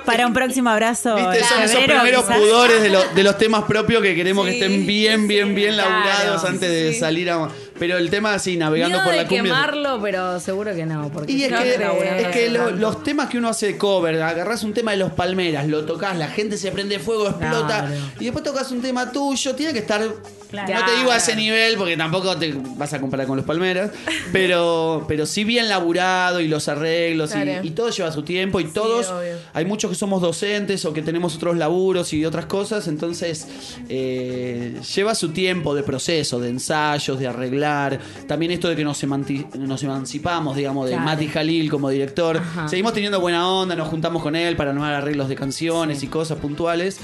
Para 0.05 0.25
un 0.27 0.33
próximo 0.33 0.69
abrazo. 0.69 1.15
Viste, 1.15 1.43
son 1.45 1.61
esos 1.63 1.83
primeros 1.83 2.23
quizás. 2.25 2.37
pudores 2.39 2.81
de, 2.81 2.89
lo- 2.89 3.03
de 3.13 3.23
los 3.23 3.37
temas 3.37 3.63
propios 3.65 4.01
que 4.01 4.15
queremos 4.15 4.45
que 4.45 4.53
Sí, 4.53 4.61
estén 4.61 4.85
bien, 4.87 5.27
bien, 5.27 5.53
bien 5.55 5.73
claro, 5.73 5.89
laburados 5.91 6.43
antes 6.45 6.69
de 6.69 6.93
sí. 6.93 6.99
salir 6.99 7.29
a. 7.31 7.47
Pero 7.77 7.97
el 7.97 8.09
tema 8.09 8.33
así, 8.33 8.57
navegando 8.57 8.97
Miedo 8.97 9.03
por 9.05 9.11
de 9.13 9.21
la 9.23 9.27
cumbia. 9.27 9.43
quemarlo, 9.43 10.01
pero 10.01 10.39
seguro 10.41 10.75
que 10.75 10.85
no. 10.85 11.09
Porque 11.13 11.31
Y 11.31 11.43
es 11.45 11.51
no 11.51 11.59
que, 11.63 11.73
es 11.75 12.27
que 12.27 12.31
que 12.31 12.49
lo- 12.49 12.71
los 12.71 13.03
temas 13.03 13.29
que 13.29 13.37
uno 13.37 13.49
hace 13.49 13.67
de 13.67 13.77
cover, 13.77 14.21
agarras 14.21 14.63
un 14.63 14.73
tema 14.73 14.91
de 14.91 14.97
los 14.97 15.11
palmeras, 15.13 15.65
lo 15.67 15.85
tocas, 15.85 16.17
la 16.17 16.27
gente 16.27 16.57
se 16.57 16.71
prende 16.71 16.99
fuego, 16.99 17.27
explota, 17.29 17.85
Claro. 17.87 17.95
y 18.19 18.25
después 18.25 18.43
tocas 18.43 18.69
un 18.71 18.81
tema 18.81 19.11
tuyo, 19.11 19.55
tiene 19.55 19.71
que 19.73 19.79
estar. 19.79 20.01
Claro. 20.49 20.73
No 20.73 20.85
te 20.85 20.97
digo 20.97 21.11
a 21.11 21.17
ese 21.17 21.35
nivel, 21.35 21.75
porque 21.77 21.95
tampoco 21.95 22.35
te 22.37 22.53
vas 22.75 22.91
a 22.93 22.99
comparar 22.99 23.27
con 23.27 23.37
los 23.37 23.45
palmeras, 23.45 23.91
pero, 24.31 25.05
pero 25.07 25.25
sí 25.27 25.43
bien 25.43 25.69
laburado 25.69 26.39
y 26.41 26.47
los 26.47 26.67
arreglos, 26.67 27.29
y- 27.31 27.33
Claro. 27.41 27.63
y, 27.63 27.69
todo 27.71 27.89
lleva 27.91 28.11
su 28.11 28.23
tiempo, 28.23 28.59
y 28.59 28.65
todos. 28.65 29.09
obvio. 29.09 29.35
Hay 29.53 29.65
muchos 29.65 29.91
que 29.91 29.95
somos 29.95 30.21
docentes 30.21 30.85
o 30.85 30.93
que 30.93 31.01
tenemos 31.03 31.35
otros 31.35 31.55
laburos 31.57 32.13
y 32.13 32.25
otras 32.25 32.45
cosas, 32.47 32.87
entonces 32.87 33.47
eh, 33.89 34.79
lleva 34.95 35.15
su 35.15 35.29
tiempo 35.29 35.75
de 35.75 35.83
proceso, 35.83 36.39
de 36.39 36.49
ensayos, 36.49 37.19
de 37.19 37.27
arreglar. 37.27 37.99
También 38.27 38.51
esto 38.51 38.69
de 38.69 38.75
que 38.75 38.83
nos, 38.83 39.03
emanti- 39.03 39.47
nos 39.55 39.83
emancipamos, 39.83 40.55
digamos, 40.55 40.85
de 40.85 40.93
Claro. 40.93 41.05
Mati 41.05 41.27
Jalil 41.27 41.69
como 41.69 41.89
director. 41.89 42.37
Ajá. 42.37 42.67
Seguimos 42.67 42.93
teniendo 42.93 43.19
buena 43.19 43.47
onda, 43.49 43.75
nos 43.75 43.87
juntamos 43.87 44.23
con 44.23 44.35
él 44.35 44.55
para 44.55 44.71
armar 44.71 44.93
arreglos 44.93 45.29
de 45.29 45.35
canciones 45.35 46.01
y 46.03 46.07
cosas 46.07 46.37
puntuales, 46.39 46.99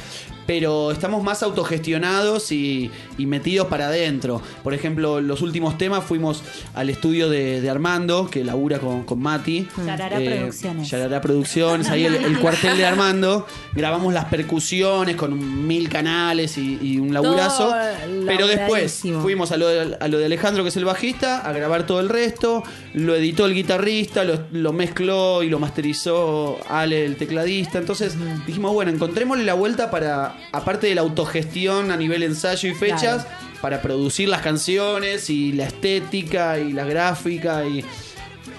pero 0.48 0.92
estamos 0.92 1.24
más 1.24 1.42
autogestionados 1.44 2.52
y, 2.52 2.92
y 3.18 3.26
metidos 3.36 3.68
para 3.68 3.88
adentro. 3.88 4.42
Por 4.64 4.74
ejemplo, 4.74 5.20
los 5.22 5.42
últimos 5.42 5.78
temas 5.78 6.04
fuimos 6.04 6.42
al 6.74 6.90
estudio 6.90 7.30
de, 7.30 7.62
de 7.62 7.70
Armando, 7.70 8.30
que 8.30 8.44
labura 8.44 8.80
con, 8.80 9.04
con 9.04 9.20
Mati. 9.20 9.68
Yarará 9.86 10.18
Producciones. 10.18 10.90
Yarará 10.90 11.22
Producciones, 11.22 11.90
ahí 11.90 12.06
el, 12.06 12.16
el 12.16 12.40
cuartel 12.40 12.78
de 12.78 12.86
Armando. 12.86 13.46
Grabamos 13.74 14.14
las 14.14 14.26
percusiones 14.26 15.16
con 15.16 15.68
mil 15.68 15.90
canales 15.90 16.58
y, 16.58 16.80
y 16.82 16.98
un 16.98 17.14
laburazo. 17.14 17.68
Todo 17.70 18.26
Pero 18.26 18.48
después 18.48 19.04
fuimos 19.22 19.52
a 19.52 19.58
lo, 19.58 19.68
de, 19.68 19.98
a 20.00 20.08
lo 20.08 20.18
de 20.18 20.26
Alejandro, 20.26 20.64
que 20.64 20.70
es 20.70 20.78
el 20.78 20.86
bajista, 20.86 21.40
a 21.40 21.52
grabar 21.52 21.86
todo 21.86 22.00
el 22.00 22.10
resto. 22.10 22.64
Lo 22.94 23.16
editó 23.16 23.46
el 23.46 23.54
guitarrista, 23.54 24.24
lo, 24.24 24.40
lo 24.52 24.72
mezcló 24.72 25.44
y 25.44 25.50
lo 25.50 25.60
masterizó 25.60 26.58
Ale, 26.70 27.06
el 27.06 27.18
tecladista. 27.18 27.78
Entonces 27.80 28.16
dijimos, 28.48 28.74
bueno, 28.74 28.92
encontrémosle 28.92 29.44
la 29.44 29.56
vuelta 29.56 29.92
para, 29.92 30.38
aparte 30.52 30.88
de 30.88 30.96
la 30.96 31.02
autogestión 31.02 31.92
a 31.92 31.98
nivel 31.98 32.24
ensayo 32.24 32.70
y 32.70 32.74
fechas, 32.74 33.25
para 33.66 33.82
producir 33.82 34.30
las 34.30 34.44
canciones 34.44 35.28
y 35.32 35.52
la 35.52 35.66
estética 35.66 36.60
y 36.60 36.72
la 36.72 36.86
gráfica 36.86 37.66
y... 37.66 37.84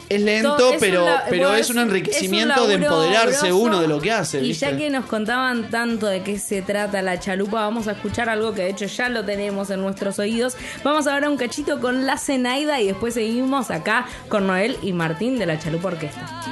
Es 0.08 0.20
lento, 0.20 0.72
es 0.72 0.80
pero, 0.80 1.04
un 1.04 1.10
pero 1.30 1.54
es 1.54 1.70
un 1.70 1.78
enriquecimiento 1.78 2.66
de 2.66 2.74
empoderarse 2.74 3.52
uno 3.52 3.80
de 3.80 3.86
lo 3.86 4.00
que 4.00 4.10
hace. 4.10 4.38
Y 4.38 4.48
¿viste? 4.48 4.66
ya 4.66 4.76
que 4.76 4.90
nos 4.90 5.04
contaban 5.04 5.70
tanto 5.70 6.08
de 6.08 6.22
qué 6.22 6.40
se 6.40 6.60
trata 6.60 7.02
la 7.02 7.20
chalupa, 7.20 7.60
vamos 7.60 7.86
a 7.86 7.92
escuchar 7.92 8.28
algo 8.28 8.52
que 8.52 8.62
de 8.62 8.70
hecho 8.70 8.86
ya 8.86 9.08
lo 9.08 9.24
tenemos 9.24 9.70
en 9.70 9.80
nuestros 9.80 10.18
oídos. 10.18 10.56
Vamos 10.82 11.06
ahora 11.06 11.30
un 11.30 11.36
cachito 11.36 11.80
con 11.80 12.04
la 12.04 12.18
Zenaida 12.18 12.80
y 12.80 12.88
después 12.88 13.14
seguimos 13.14 13.70
acá 13.70 14.08
con 14.28 14.48
Noel 14.48 14.76
y 14.82 14.92
Martín 14.92 15.38
de 15.38 15.46
la 15.46 15.56
Chalupa 15.56 15.88
Orquesta. 15.88 16.46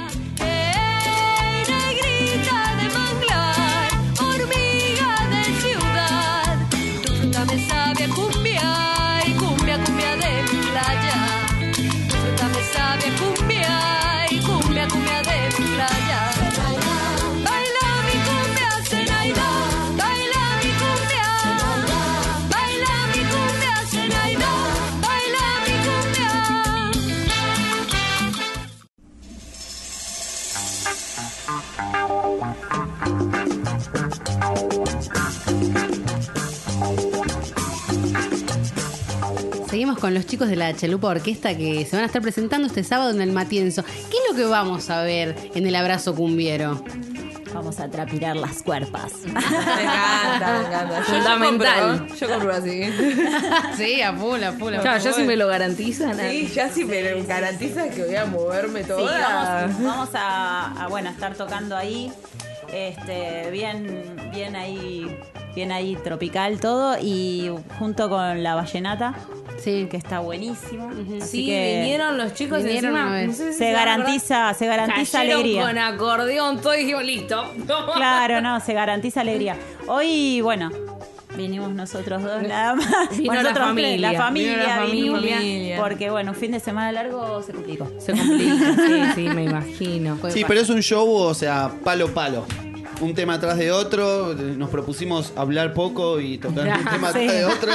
Los 40.15 40.25
chicos 40.25 40.47
de 40.49 40.55
la 40.55 40.73
Chalupa 40.75 41.09
Orquesta 41.09 41.55
que 41.55 41.85
se 41.85 41.95
van 41.95 42.03
a 42.03 42.07
estar 42.07 42.21
presentando 42.21 42.67
este 42.67 42.83
sábado 42.83 43.11
en 43.11 43.21
el 43.21 43.31
Matienzo. 43.31 43.83
¿Qué 43.83 44.17
es 44.17 44.31
lo 44.31 44.35
que 44.35 44.45
vamos 44.45 44.89
a 44.89 45.01
ver 45.03 45.35
en 45.53 45.67
el 45.67 45.75
abrazo 45.75 46.15
cumbiero? 46.15 46.83
Vamos 47.53 47.79
a 47.79 47.89
trapirar 47.89 48.35
las 48.35 48.63
cuerpas. 48.63 49.11
Me 49.25 49.29
encanta, 49.31 50.59
me 50.59 50.67
encanta. 50.67 50.99
Yo- 50.99 51.13
yo 51.13 51.13
Fundamental. 51.23 51.97
compro, 51.99 52.15
Yo 52.17 52.27
compro 52.29 52.53
así. 52.53 52.81
Sí, 53.77 54.01
a 54.01 54.13
full, 54.13 54.43
a 54.43 54.51
full. 54.53 54.73
Claro, 54.75 55.01
ya 55.03 55.13
si 55.13 55.23
me 55.23 55.35
lo 55.37 55.47
garantizan. 55.47 56.17
Sí, 56.19 56.51
ya 56.53 56.69
sí 56.69 56.83
me 56.83 57.21
garantiza 57.23 57.89
que 57.89 58.03
voy 58.03 58.15
a 58.15 58.25
moverme 58.25 58.81
Sí, 58.81 58.87
toda. 58.89 59.67
vamos, 59.67 59.83
vamos 59.83 60.09
a, 60.15 60.83
a, 60.83 60.87
bueno, 60.87 61.09
a 61.09 61.11
estar 61.13 61.35
tocando 61.35 61.77
ahí, 61.77 62.11
este, 62.73 63.49
bien, 63.51 64.15
bien 64.33 64.55
ahí, 64.57 65.17
bien 65.55 65.71
ahí 65.71 65.95
tropical 66.03 66.59
todo 66.59 66.97
y 67.01 67.49
junto 67.79 68.09
con 68.09 68.43
la 68.43 68.55
vallenata, 68.55 69.13
Sí. 69.57 69.87
que 69.89 69.97
está 69.97 70.19
buenísimo. 70.19 70.89
Así 71.21 71.27
Sí, 71.27 71.45
que 71.47 71.79
vinieron 71.81 72.17
los 72.17 72.33
chicos 72.33 72.59
y 72.59 72.63
Vinieron 72.63 72.91
encima, 72.91 73.05
una 73.07 73.15
vez. 73.15 73.27
no 73.27 73.33
sé 73.33 73.51
si 73.53 73.57
se 73.59 73.71
garantiza, 73.71 74.53
se 74.53 74.67
garantiza 74.67 75.17
cayeron 75.19 75.39
alegría. 75.41 75.65
con 75.67 75.77
acordeón, 75.77 76.61
todo 76.61 76.75
y 76.75 76.79
dijimos, 76.79 77.03
listo. 77.03 77.43
Claro, 77.95 78.41
no, 78.41 78.59
se 78.59 78.73
garantiza 78.73 79.21
alegría. 79.21 79.57
Hoy, 79.87 80.41
bueno, 80.41 80.69
vinimos 81.37 81.71
nosotros 81.71 82.23
dos 82.23 82.41
nada 82.43 82.75
más. 82.75 82.87
Vino 83.17 83.33
la 83.33 83.43
nosotros 83.43 83.53
tres, 83.53 83.67
familia, 83.67 84.11
la 84.13 84.17
familia, 84.19 84.51
vino 84.57 84.67
la 84.67 84.85
vinimos, 84.85 85.21
familia. 85.21 85.77
porque 85.81 86.09
bueno, 86.09 86.31
un 86.31 86.37
fin 86.37 86.51
de 86.51 86.59
semana 86.59 86.91
largo 86.91 87.41
se 87.43 87.53
complicó. 87.53 87.91
Se 87.99 88.11
complica, 88.13 88.75
sí, 88.75 89.03
sí, 89.15 89.21
me 89.29 89.43
imagino. 89.45 90.17
Sí, 90.29 90.43
pero 90.47 90.59
es 90.61 90.69
un 90.69 90.81
show, 90.81 91.09
o 91.09 91.33
sea, 91.33 91.71
palo 91.83 92.07
palo. 92.13 92.45
Un 93.01 93.13
tema 93.13 93.35
atrás 93.35 93.57
de 93.57 93.71
otro, 93.71 94.33
nos 94.33 94.69
propusimos 94.69 95.33
hablar 95.35 95.73
poco 95.73 96.19
y 96.21 96.37
tocar 96.37 96.67
un 96.79 96.85
tema 96.91 97.11
Sí. 97.11 97.19
atrás 97.19 97.33
de 97.33 97.45
otro, 97.45 97.71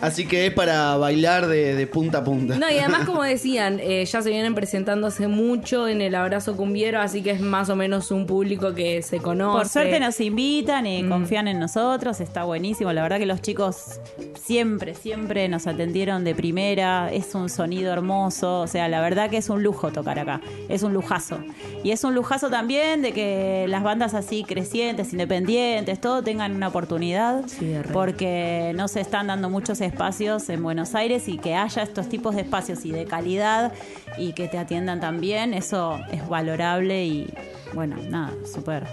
así 0.00 0.26
que 0.26 0.46
es 0.46 0.52
para 0.52 0.96
bailar 0.96 1.46
de, 1.46 1.74
de 1.74 1.86
punta 1.86 2.18
a 2.18 2.24
punta. 2.24 2.56
No, 2.58 2.70
y 2.70 2.78
además, 2.78 3.04
como 3.06 3.22
decían, 3.22 3.80
eh, 3.82 4.04
ya 4.04 4.22
se 4.22 4.28
vienen 4.30 4.54
presentando 4.54 5.06
hace 5.08 5.26
mucho 5.26 5.88
en 5.88 6.00
el 6.00 6.14
Abrazo 6.14 6.56
Cumbiero, 6.56 7.00
así 7.00 7.22
que 7.22 7.30
es 7.30 7.40
más 7.40 7.70
o 7.70 7.76
menos 7.76 8.10
un 8.10 8.26
público 8.26 8.74
que 8.74 9.02
se 9.02 9.18
conoce. 9.18 9.58
Por 9.58 9.68
suerte 9.68 10.00
nos 10.00 10.20
invitan 10.20 10.86
y 10.86 11.02
Mm. 11.02 11.08
confían 11.08 11.48
en 11.48 11.58
nosotros, 11.58 12.20
está 12.20 12.44
buenísimo. 12.44 12.92
La 12.92 13.02
verdad 13.02 13.18
que 13.18 13.26
los 13.26 13.40
chicos 13.40 14.00
siempre, 14.40 14.94
siempre 14.94 15.48
nos 15.48 15.66
atendieron 15.66 16.24
de 16.24 16.34
primera, 16.34 17.10
es 17.12 17.34
un 17.34 17.48
sonido 17.48 17.92
hermoso, 17.92 18.60
o 18.60 18.66
sea, 18.66 18.88
la 18.88 19.00
verdad 19.00 19.30
que 19.30 19.38
es 19.38 19.48
un 19.48 19.62
lujo 19.62 19.90
tocar 19.92 20.18
acá, 20.18 20.40
es 20.68 20.82
un 20.82 20.92
lujazo. 20.92 21.38
Y 21.82 21.90
es 21.92 22.04
un 22.04 22.14
lujazo 22.14 22.50
también 22.50 23.02
de 23.02 23.12
que 23.12 23.66
las 23.68 23.82
bandas 23.82 24.14
así 24.14 24.44
crecientes, 24.60 25.12
independientes, 25.12 26.00
todo 26.00 26.22
tengan 26.22 26.54
una 26.54 26.68
oportunidad, 26.68 27.44
Sí, 27.46 27.74
porque 27.92 28.72
no 28.74 28.88
se 28.88 29.00
están 29.00 29.28
dando 29.28 29.48
muchos 29.50 29.80
espacios 29.80 30.48
en 30.48 30.62
Buenos 30.62 30.94
Aires 30.94 31.28
y 31.28 31.38
que 31.38 31.54
haya 31.54 31.82
estos 31.82 32.08
tipos 32.08 32.34
de 32.34 32.42
espacios 32.42 32.84
y 32.84 32.90
de 32.92 33.04
calidad 33.04 33.72
y 34.16 34.32
que 34.32 34.48
te 34.48 34.58
atiendan 34.58 35.00
también, 35.00 35.54
eso 35.54 35.98
es 36.12 36.26
valorable 36.28 37.04
y 37.06 37.32
bueno, 37.74 37.96
nada, 38.08 38.32
súper. 38.52 38.84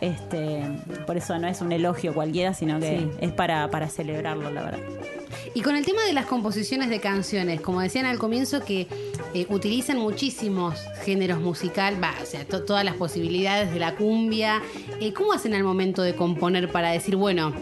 Este, 0.00 0.62
por 1.06 1.16
eso 1.16 1.38
no 1.38 1.48
es 1.48 1.60
un 1.60 1.72
elogio 1.72 2.12
cualquiera, 2.12 2.52
sino 2.54 2.78
que 2.80 2.98
Sí. 2.98 3.10
es 3.20 3.32
para, 3.32 3.70
para 3.70 3.88
celebrarlo, 3.88 4.50
la 4.50 4.62
verdad. 4.62 4.80
Y 5.54 5.62
con 5.62 5.74
el 5.76 5.84
tema 5.86 6.02
de 6.04 6.12
las 6.12 6.26
composiciones 6.26 6.90
de 6.90 7.00
canciones, 7.00 7.60
como 7.62 7.80
decían 7.80 8.04
al 8.04 8.18
comienzo, 8.18 8.62
que 8.62 8.86
eh, 9.36 9.46
utilizan 9.50 9.98
muchísimos 9.98 10.78
géneros 11.04 11.40
musical, 11.40 12.02
va, 12.02 12.14
o 12.22 12.26
sea, 12.26 12.44
to- 12.46 12.62
todas 12.64 12.84
las 12.84 12.94
posibilidades 12.94 13.72
de 13.72 13.78
la 13.78 13.94
cumbia. 13.94 14.62
Eh, 15.00 15.12
¿Cómo 15.12 15.32
hacen 15.32 15.54
al 15.54 15.62
momento 15.64 16.02
de 16.02 16.14
componer 16.14 16.70
para 16.72 16.90
decir, 16.92 17.16
bueno, 17.16 17.52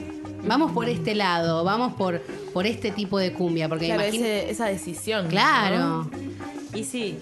vamos 0.47 0.73
por 0.73 0.89
este 0.89 1.15
lado, 1.15 1.65
vamos 1.65 1.95
por, 1.95 2.21
por 2.53 2.67
este 2.67 2.91
tipo 2.91 3.19
de 3.19 3.33
cumbia? 3.33 3.69
Porque 3.69 3.89
me 3.89 3.95
Claro, 3.95 4.03
imagino. 4.09 4.27
ese- 4.27 4.51
esa 4.51 4.67
decisión. 4.67 5.29
Claro. 5.29 5.79
¿no? 5.79 6.11
Y 6.75 6.85
sí, 6.85 7.17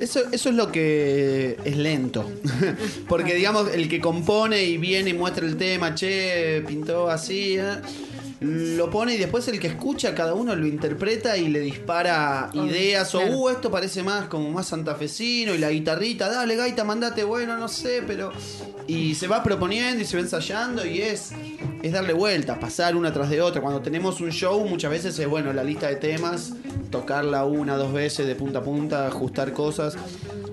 Eso, 0.00 0.20
eso 0.32 0.48
es 0.48 0.54
lo 0.56 0.72
que 0.72 1.56
es 1.64 1.76
lento. 1.76 2.28
Porque, 3.08 3.34
digamos, 3.34 3.72
el 3.72 3.88
que 3.88 4.00
compone 4.00 4.64
y 4.64 4.76
viene 4.76 5.10
y 5.10 5.14
muestra 5.14 5.46
el 5.46 5.56
tema, 5.56 5.94
che, 5.94 6.62
pintó 6.66 7.08
así, 7.08 7.56
¿eh? 7.58 7.76
Lo 8.42 8.90
pone 8.90 9.14
y 9.14 9.18
después 9.18 9.46
el 9.48 9.58
que 9.58 9.68
escucha, 9.68 10.14
cada 10.14 10.34
uno 10.34 10.54
lo 10.54 10.66
interpreta 10.66 11.36
y 11.36 11.48
le 11.48 11.60
dispara 11.60 12.50
ideas. 12.54 13.14
O, 13.14 13.20
uh, 13.20 13.48
esto 13.48 13.70
parece 13.70 14.02
más 14.02 14.26
como 14.26 14.50
más 14.50 14.66
santafesino 14.68 15.54
y 15.54 15.58
la 15.58 15.70
guitarrita, 15.70 16.28
dale, 16.28 16.56
gaita, 16.56 16.84
mandate, 16.84 17.24
bueno, 17.24 17.56
no 17.56 17.68
sé, 17.68 18.02
pero. 18.06 18.32
Y 18.86 19.14
se 19.14 19.28
va 19.28 19.42
proponiendo 19.42 20.02
y 20.02 20.04
se 20.04 20.16
va 20.16 20.22
ensayando 20.22 20.84
y 20.84 21.00
es, 21.00 21.30
es 21.82 21.92
darle 21.92 22.12
vuelta, 22.12 22.58
pasar 22.58 22.96
una 22.96 23.12
tras 23.12 23.30
de 23.30 23.40
otra. 23.40 23.62
Cuando 23.62 23.80
tenemos 23.80 24.20
un 24.20 24.30
show, 24.30 24.66
muchas 24.66 24.90
veces 24.90 25.18
es 25.18 25.28
bueno 25.28 25.52
la 25.52 25.62
lista 25.62 25.86
de 25.86 25.96
temas, 25.96 26.52
tocarla 26.90 27.44
una, 27.44 27.76
dos 27.76 27.92
veces 27.92 28.26
de 28.26 28.34
punta 28.34 28.58
a 28.58 28.62
punta, 28.62 29.06
ajustar 29.06 29.52
cosas. 29.52 29.96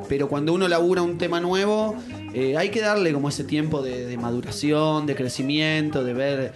Pero 0.08 0.28
cuando 0.28 0.54
uno 0.54 0.68
labura 0.68 1.02
un 1.02 1.18
tema 1.18 1.40
nuevo, 1.40 1.96
eh, 2.34 2.56
hay 2.58 2.70
que 2.70 2.82
darle 2.82 3.14
como 3.14 3.30
ese 3.30 3.44
tiempo 3.44 3.82
de, 3.82 4.06
de 4.06 4.18
maduración, 4.18 5.06
de 5.06 5.16
crecimiento, 5.16 6.04
de 6.04 6.14
ver, 6.14 6.54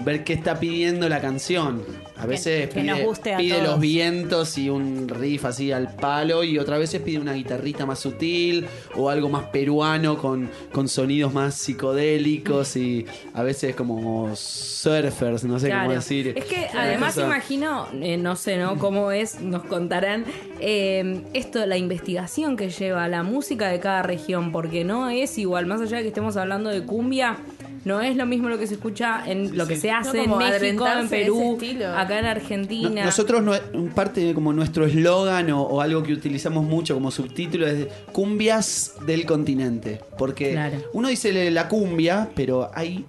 ver 0.00 0.24
qué 0.24 0.32
está 0.32 0.58
pidiendo 0.58 1.08
la 1.08 1.20
canción. 1.20 1.82
A 2.16 2.26
veces 2.26 2.68
que 2.68 2.74
pide, 2.80 2.84
nos 2.92 3.00
guste 3.02 3.34
a 3.34 3.36
pide 3.38 3.54
todos. 3.56 3.68
los 3.70 3.80
vientos 3.80 4.56
y 4.56 4.70
un 4.70 5.08
riff 5.08 5.44
así 5.44 5.72
al 5.72 5.94
palo 5.94 6.44
y 6.44 6.58
otras 6.58 6.78
veces 6.78 7.02
pide 7.02 7.18
una 7.18 7.32
guitarrita 7.34 7.86
más 7.86 7.98
sutil 7.98 8.66
o 8.94 9.10
algo 9.10 9.28
más 9.28 9.46
peruano 9.46 10.16
con, 10.16 10.48
con 10.72 10.88
sonidos 10.88 11.32
más 11.34 11.54
psicodélicos 11.56 12.76
y 12.76 13.04
a 13.34 13.42
veces 13.42 13.74
como 13.74 14.34
surfers, 14.36 15.44
no 15.44 15.58
sé 15.58 15.66
Claro. 15.66 15.84
cómo 15.84 15.94
decir. 15.96 16.34
Es 16.36 16.44
que 16.44 16.66
además 16.76 17.14
cosa- 17.14 17.26
imagino, 17.26 17.88
eh, 18.00 18.16
no 18.16 18.36
sé, 18.36 18.58
¿no? 18.58 18.78
Cómo 18.78 19.10
es, 19.10 19.40
nos 19.40 19.64
contarán 19.64 20.24
eh, 20.60 21.22
esto, 21.34 21.64
la 21.66 21.76
investigación 21.76 22.56
que 22.56 22.70
lleva 22.70 23.08
la 23.08 23.22
música 23.22 23.68
de 23.68 23.80
cada 23.80 24.02
región, 24.02 24.52
porque 24.52 24.84
no 24.84 25.08
es 25.10 25.36
igual, 25.38 25.66
más 25.66 25.80
allá 25.80 25.96
de 25.98 26.02
que 26.04 26.08
estemos 26.08 26.36
hablando 26.36 26.70
de 26.70 26.84
cumbia, 26.84 27.38
no 27.84 28.00
es 28.00 28.16
lo 28.16 28.26
mismo 28.26 28.48
lo 28.48 28.58
que 28.58 28.66
se 28.66 28.74
escucha 28.74 29.22
en 29.26 29.56
lo 29.56 29.66
que 29.66 29.76
se 29.76 29.90
hace 29.90 30.26
No, 30.26 30.40
en 30.40 30.52
México, 30.60 30.86
en 30.88 31.08
Perú, 31.08 31.58
acá 31.96 32.18
en 32.18 32.24
No- 32.24 32.30
Argentina. 32.30 33.04
nosotros, 33.04 33.42
no- 33.42 33.52
un 33.74 33.90
parte 33.90 34.20
de 34.22 34.34
como 34.34 34.52
nuestro 34.52 34.86
eslogan 34.86 35.50
o, 35.50 35.62
o 35.62 35.80
algo 35.80 36.02
que 36.02 36.12
utilizamos 36.12 36.64
mucho 36.64 36.94
como 36.94 37.10
subtítulo 37.10 37.66
es 37.66 37.86
cumbias 38.12 38.92
del 39.06 39.26
continente. 39.26 40.00
Porque 40.18 40.52
Claro. 40.52 40.78
uno 40.92 41.08
dice 41.08 41.50
la 41.50 41.68
cumbia, 41.68 42.30
pero 42.34 42.70
hay 42.74 43.04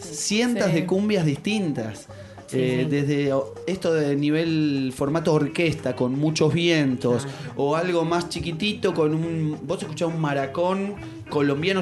cientos 0.00 0.66
Sí. 0.68 0.72
de 0.74 0.86
cumbias 0.86 1.24
distintas. 1.24 2.06
Eh, 2.50 2.86
Desde 2.88 3.30
o- 3.34 3.54
esto 3.66 3.92
de 3.92 4.16
nivel 4.16 4.94
formato 4.96 5.34
orquesta, 5.34 5.94
con 5.94 6.18
muchos 6.18 6.54
vientos, 6.54 7.26
o 7.56 7.76
algo 7.76 8.06
más 8.06 8.30
chiquitito 8.30 8.94
con 8.94 9.14
un. 9.14 9.58
Vos 9.66 9.82
escuchás 9.82 10.08
un 10.08 10.18
maracón 10.18 10.94
colombiano 11.28 11.80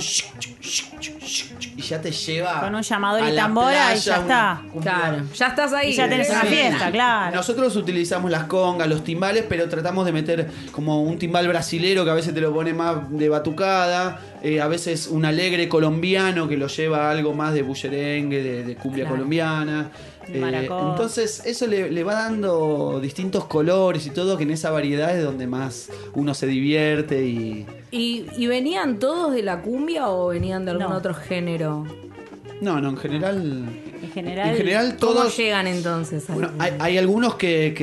y 1.76 1.82
ya 1.82 2.00
te 2.00 2.10
lleva. 2.10 2.60
Con 2.60 2.74
un 2.74 2.82
llamador 2.82 3.22
a 3.22 3.30
y 3.30 3.32
la 3.34 3.42
tambora 3.42 3.94
y 3.94 3.98
ya 3.98 4.16
está. 4.16 4.62
un- 4.72 4.82
Claro, 4.82 5.22
ya 5.34 5.46
estás 5.48 5.72
ahí. 5.72 5.90
Y 5.90 5.92
ya 5.92 6.08
tenés 6.08 6.30
una 6.30 6.42
fiesta, 6.42 6.90
claro. 6.90 7.36
Nosotros 7.36 7.76
utilizamos 7.76 8.30
las 8.30 8.44
congas, 8.44 8.88
los 8.88 9.04
timbales, 9.04 9.44
pero 9.48 9.68
tratamos 9.68 10.06
de 10.06 10.12
meter 10.12 10.50
como 10.72 11.02
un 11.02 11.18
timbal 11.18 11.46
brasilero 11.48 12.04
que 12.04 12.10
a 12.10 12.14
veces 12.14 12.34
te 12.34 12.40
lo 12.40 12.52
pone 12.52 12.72
más 12.74 13.10
de 13.10 13.28
batucada, 13.28 14.20
eh, 14.42 14.60
a 14.60 14.66
veces 14.68 15.06
un 15.08 15.24
alegre 15.24 15.68
colombiano 15.68 16.48
que 16.48 16.56
lo 16.56 16.66
lleva 16.68 17.08
a 17.08 17.10
algo 17.10 17.34
más 17.34 17.52
de 17.54 17.62
bullerengue, 17.62 18.42
de, 18.42 18.64
de 18.64 18.76
cumbia 18.76 19.04
Claro. 19.04 19.16
colombiana. 19.16 19.90
Eh, 20.28 20.66
entonces 20.90 21.42
eso 21.44 21.66
le, 21.66 21.90
le 21.90 22.04
va 22.04 22.14
dando 22.14 22.98
distintos 23.00 23.44
colores 23.44 24.06
y 24.06 24.10
todo, 24.10 24.36
que 24.36 24.42
en 24.44 24.50
esa 24.50 24.70
variedad 24.70 25.16
es 25.16 25.24
donde 25.24 25.46
más 25.46 25.88
uno 26.14 26.34
se 26.34 26.46
divierte 26.46 27.24
y... 27.24 27.66
¿Y, 27.92 28.26
y 28.36 28.46
venían 28.48 28.98
todos 28.98 29.32
de 29.32 29.42
la 29.42 29.62
cumbia 29.62 30.08
o 30.08 30.28
venían 30.28 30.64
de 30.64 30.72
algún 30.72 30.88
No. 30.90 30.96
otro 30.96 31.14
género? 31.14 31.86
No, 32.60 32.80
no, 32.80 32.90
en 32.90 32.96
general... 32.96 33.68
En 34.02 34.10
general, 34.12 34.50
En 34.50 34.56
general 34.56 34.96
¿Cómo 35.00 35.12
todos... 35.14 35.36
llegan 35.36 35.66
entonces? 35.66 36.24
Bueno, 36.28 36.50
hay, 36.58 36.72
hay 36.78 36.98
algunos 36.98 37.34
que, 37.34 37.74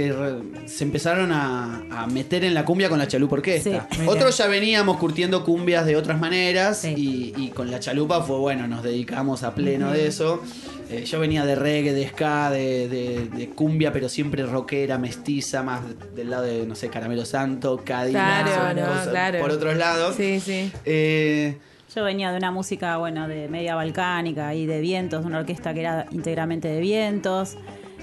se 0.65 0.83
empezaron 0.83 1.31
a, 1.31 1.83
a 1.91 2.07
meter 2.07 2.43
en 2.43 2.53
la 2.53 2.65
cumbia 2.65 2.89
con 2.89 2.97
la 2.99 3.07
chalupa 3.07 3.35
orquesta. 3.35 3.87
Sí. 3.91 4.01
Otros 4.07 4.37
ya 4.37 4.47
veníamos 4.47 4.97
curtiendo 4.97 5.43
cumbias 5.43 5.85
de 5.85 5.95
otras 5.95 6.19
maneras 6.19 6.79
Sí. 6.79 6.93
y, 6.97 7.33
y 7.41 7.49
con 7.49 7.69
la 7.71 7.79
chalupa 7.79 8.21
fue 8.21 8.37
bueno, 8.37 8.67
nos 8.67 8.83
dedicamos 8.83 9.43
a 9.43 9.53
pleno 9.55 9.91
de 9.91 10.07
eso. 10.07 10.41
Eh, 10.89 11.05
yo 11.05 11.19
venía 11.19 11.45
de 11.45 11.55
reggae, 11.55 11.93
de 11.93 12.07
ska, 12.09 12.51
de, 12.51 12.87
de- 12.87 13.27
de 13.29 13.49
cumbia, 13.49 13.91
pero 13.91 14.09
siempre 14.09 14.43
rockera, 14.45 14.97
mestiza, 14.97 15.63
más 15.63 15.81
del 16.15 16.29
lado 16.29 16.43
de, 16.43 16.65
no 16.67 16.75
sé, 16.75 16.89
Caramelo 16.89 17.25
Santo, 17.25 17.81
Cadillac, 17.83 18.45
Claro, 18.45 18.81
no, 19.05 19.11
claro. 19.11 19.39
por 19.39 19.51
otros 19.51 19.75
lados. 19.77 20.15
Sí, 20.15 20.39
sí. 20.39 20.71
Eh, 20.85 21.57
Yo 21.95 22.03
venía 22.03 22.31
de 22.31 22.37
una 22.37 22.49
música, 22.49 22.97
bueno, 22.97 23.27
de 23.27 23.47
media 23.47 23.75
balcánica 23.75 24.55
y 24.55 24.65
de 24.65 24.81
vientos, 24.81 25.25
una 25.25 25.39
orquesta 25.39 25.75
que 25.75 25.81
era 25.81 26.07
íntegramente 26.09 26.67
de 26.67 26.79
vientos. 26.79 27.55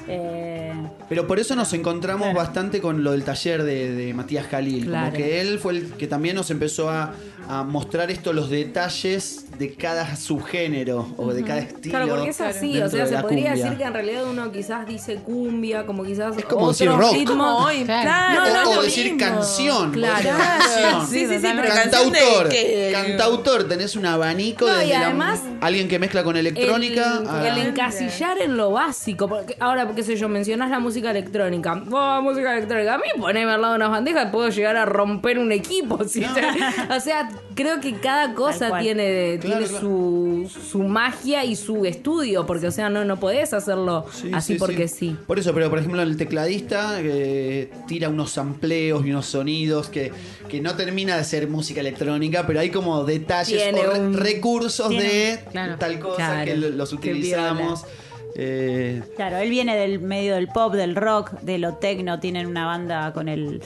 Eh, 0.09 0.73
Pero 1.09 1.27
por 1.27 1.39
eso 1.39 1.55
nos 1.57 1.73
encontramos 1.73 2.33
bastante 2.35 2.81
con 2.81 3.03
lo 3.05 3.13
del 3.13 3.25
taller 3.25 3.63
de, 3.63 3.93
de 3.93 4.15
Matías 4.15 4.47
Jalil. 4.47 4.87
Claro. 4.87 5.07
Como 5.07 5.17
que 5.17 5.41
él 5.41 5.59
fue 5.59 5.73
el 5.75 5.93
que 5.93 6.07
también 6.07 6.37
nos 6.37 6.51
empezó 6.51 6.89
a, 6.91 7.13
a 7.49 7.63
mostrar 7.65 8.11
esto, 8.11 8.33
los 8.33 8.49
detalles 8.51 9.47
de 9.59 9.75
cada 9.75 10.17
subgénero 10.17 11.09
o 11.17 11.33
de 11.33 11.43
cada 11.45 11.61
estilo. 11.61 11.91
Claro, 11.99 12.09
porque 12.15 12.31
es 12.31 12.41
así, 12.41 12.81
o 12.81 12.89
sea, 12.89 13.05
de 13.05 13.17
se 13.17 13.23
podría 13.23 13.51
cumbia. 13.51 13.65
decir 13.65 13.79
que 13.79 13.85
en 13.85 13.93
realidad 13.93 14.25
uno 14.31 14.51
quizás 14.53 14.87
dice 14.87 15.17
cumbia, 15.17 15.85
como 15.85 16.05
quizás 16.05 16.37
Es 16.37 16.45
como 16.45 16.67
otros 16.67 16.79
decir 16.79 16.91
rock. 16.97 17.13
ritmos. 17.13 17.31
Como 17.37 17.57
hoy, 17.59 17.85
Claro. 17.85 18.41
no, 18.55 18.65
no 18.75 18.79
o 18.79 18.83
decir 18.83 19.13
mismo. 19.13 19.19
canción. 19.19 19.93
Claro. 19.93 20.29
canción. 20.31 21.07
Sí, 21.09 21.27
sí, 21.27 21.39
sí, 21.41 21.47
pero 21.57 21.75
Cantautor, 21.75 22.49
de 22.49 22.55
que- 22.55 22.91
cantautor, 22.93 23.65
tenés 23.69 23.97
un 23.97 24.07
abanico 24.07 24.67
No, 24.67 24.77
y 24.77 24.79
desde 24.87 24.93
la- 24.99 25.07
además, 25.07 25.41
alguien 25.61 25.89
que 25.89 25.99
mezcla 25.99 26.23
con 26.25 26.37
electrónica. 26.37 27.19
el, 27.23 27.29
a- 27.29 27.49
el 27.59 27.67
encasillar 27.69 28.39
en 28.41 28.57
lo 28.57 28.71
básico. 28.73 29.29
Porque 29.29 29.57
ahora, 29.61 29.87
qué 29.95 30.03
sé 30.03 30.17
yo, 30.17 30.29
mencionás 30.29 30.71
la 30.71 30.79
música 30.81 31.11
electrónica. 31.11 31.83
Oh, 31.91 32.23
música 32.23 32.57
electrónica. 32.57 32.95
A 32.95 32.99
mí 32.99 33.05
poneme 33.19 33.51
al 33.51 33.61
lado 33.61 33.75
de 33.75 33.77
unas 33.79 33.91
bandejas 33.91 34.31
puedo 34.31 34.49
llegar 34.49 34.77
a 34.77 34.85
romper 34.85 35.39
un 35.39 35.53
equipo. 35.53 36.05
¿sí? 36.09 36.25
o 36.97 37.01
sea, 37.01 37.29
creo 37.55 37.81
que 37.81 37.95
cada 37.95 38.35
cosa 38.35 38.79
tiene, 38.81 39.39
Claro, 39.41 39.57
tiene 39.59 39.67
claro. 39.69 39.81
Su, 39.81 40.51
su 40.71 40.79
magia 40.83 41.45
y 41.45 41.57
su 41.57 41.85
estudio. 41.85 42.47
Porque, 42.47 42.67
o 42.69 42.71
sea, 42.73 42.89
no, 42.91 43.05
no 43.05 43.19
podés 43.21 43.53
hacerlo 43.53 44.07
Sí, 44.13 44.31
así 44.33 44.55
sí, 44.55 44.59
porque 44.59 44.89
sí. 44.89 45.17
Por 45.27 45.39
eso, 45.39 45.53
pero 45.55 45.69
por 45.71 45.79
ejemplo 45.79 46.03
el 46.03 46.17
tecladista 46.17 46.97
eh, 47.01 47.71
tira 47.87 48.09
unos 48.09 48.31
sampleos 48.31 49.05
y 49.07 49.11
unos 49.11 49.27
sonidos 49.27 49.89
que, 49.89 50.13
que 50.49 50.61
no 50.61 50.75
termina 50.77 51.17
de 51.17 51.25
ser 51.25 51.49
música 51.49 51.81
electrónica, 51.81 52.47
pero 52.47 52.61
hay 52.61 52.71
como 52.71 53.05
detalles 53.05 53.63
Tiene 53.63 53.87
o 53.87 54.01
un- 54.01 54.15
recursos 54.15 54.89
tiene 54.89 55.05
de 55.05 55.39
Claro. 55.51 55.77
tal 55.79 55.99
cosa 55.99 56.17
Claro. 56.17 56.45
que 56.45 56.57
lo- 56.57 56.69
los 56.71 56.91
Qué 56.91 56.97
utilizamos. 56.97 57.85
Eh, 58.35 59.03
claro, 59.17 59.37
él 59.39 59.51
viene 59.51 59.77
del 59.77 60.01
medio 60.01 60.35
del 60.35 60.49
pop, 60.49 60.75
del 60.75 60.97
rock, 60.97 61.33
de 61.41 61.59
lo 61.59 61.75
tecno. 61.75 62.21
Tienen 62.21 62.47
una 62.47 62.67
banda 62.67 63.13
con 63.13 63.29
el 63.29 63.63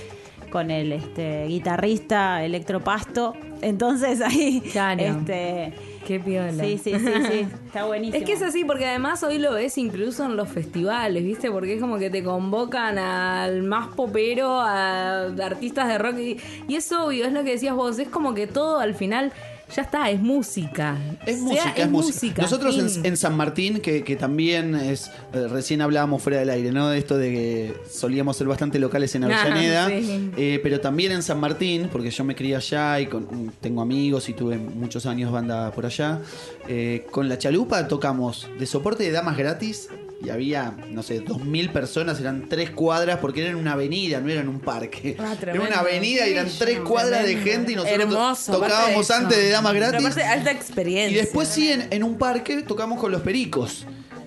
con 0.50 0.70
el 0.70 0.92
este, 0.92 1.46
guitarrista 1.48 2.44
Electropasto. 2.44 3.34
Entonces 3.60 4.20
ahí, 4.20 4.60
Claro. 4.72 5.02
este, 5.02 5.72
Qué 6.06 6.20
piola. 6.20 6.62
sí, 6.62 6.78
sí, 6.78 6.92
sí, 6.96 7.12
sí, 7.28 7.46
está 7.66 7.84
buenísimo. 7.86 8.18
Es 8.18 8.24
que 8.24 8.34
es 8.34 8.42
así, 8.42 8.64
porque 8.64 8.86
además 8.86 9.22
hoy 9.24 9.38
lo 9.38 9.54
ves 9.54 9.76
incluso 9.78 10.24
en 10.24 10.36
los 10.36 10.48
festivales, 10.48 11.24
¿viste? 11.24 11.50
Porque 11.50 11.74
es 11.74 11.80
como 11.80 11.98
que 11.98 12.08
te 12.08 12.22
convocan 12.22 12.98
al 12.98 13.62
más 13.64 13.88
popero, 13.96 14.60
a 14.60 15.22
artistas 15.42 15.88
de 15.88 15.98
rock. 15.98 16.18
Y, 16.18 16.36
y 16.68 16.76
es 16.76 16.92
obvio, 16.92 17.24
es 17.26 17.32
lo 17.32 17.42
que 17.42 17.50
decías 17.52 17.74
vos, 17.74 17.98
es 17.98 18.08
como 18.08 18.32
que 18.34 18.46
todo 18.46 18.78
al 18.78 18.94
final 18.94 19.32
ya 19.74 19.82
está, 19.82 20.10
es 20.10 20.20
música. 20.20 20.96
Es 21.26 21.36
O 21.36 21.48
sea, 21.48 21.64
música, 21.64 21.72
es 21.82 21.90
música. 21.90 22.42
Nosotros 22.42 22.78
en, 22.78 23.06
en 23.06 23.16
San 23.16 23.36
Martín, 23.36 23.80
que, 23.80 24.02
que 24.04 24.16
también 24.16 24.74
es, 24.74 25.10
eh, 25.32 25.46
recién 25.48 25.80
hablábamos 25.82 26.22
fuera 26.22 26.38
del 26.40 26.50
aire, 26.50 26.72
¿no? 26.72 26.88
De 26.88 26.98
esto 26.98 27.16
de 27.16 27.30
que 27.32 27.74
solíamos 27.90 28.36
ser 28.36 28.46
bastante 28.46 28.78
locales 28.78 29.14
en 29.14 29.24
Avellaneda, 29.24 29.88
sí. 29.88 30.30
eh, 30.36 30.60
pero 30.62 30.80
también 30.80 31.12
en 31.12 31.22
San 31.22 31.40
Martín, 31.40 31.88
porque 31.90 32.10
yo 32.10 32.24
me 32.24 32.34
crié 32.34 32.56
allá 32.56 33.00
y 33.00 33.06
con- 33.06 33.52
tengo 33.60 33.82
amigos 33.82 34.28
y 34.28 34.34
tuve 34.34 34.58
muchos 34.58 35.06
años 35.06 35.30
banda 35.32 35.70
por 35.72 35.86
allá. 35.86 36.20
eh, 36.68 37.06
con 37.10 37.28
la 37.28 37.38
chalupa 37.38 37.88
tocamos 37.88 38.48
de 38.58 38.66
soporte 38.66 39.02
de 39.04 39.10
damas 39.12 39.36
gratis. 39.36 39.88
Y 40.24 40.30
había, 40.30 40.74
no 40.90 41.02
sé, 41.02 41.20
dos 41.20 41.44
mil 41.44 41.70
personas, 41.70 42.20
eran 42.20 42.48
tres 42.48 42.70
cuadras, 42.70 43.18
porque 43.18 43.42
era 43.42 43.50
en 43.50 43.56
una 43.56 43.72
avenida, 43.72 44.20
no 44.20 44.30
era 44.30 44.40
en 44.40 44.48
un 44.48 44.60
parque. 44.60 45.16
Ah, 45.18 45.34
era 45.40 45.60
una 45.60 45.80
avenida 45.80 46.26
y 46.26 46.32
eran 46.32 46.48
tres 46.58 46.80
cuadras 46.80 47.24
de 47.26 47.36
gente 47.36 47.72
y 47.72 47.76
nosotros 47.76 48.00
Hermoso. 48.00 48.52
tocábamos 48.52 49.10
antes 49.10 49.36
de 49.36 49.50
damas 49.50 49.72
Pero 49.72 49.86
gratis. 49.88 50.06
aparte, 50.06 50.22
alta 50.24 50.52
Y 50.52 50.56
experiencia. 50.56 51.20
después 51.20 51.48
sí, 51.48 51.70
en, 51.72 51.88
en 51.90 52.02
un 52.02 52.16
parque 52.16 52.62
tocamos 52.62 52.98
con 52.98 53.12
los 53.12 53.22
pericos. 53.22 53.86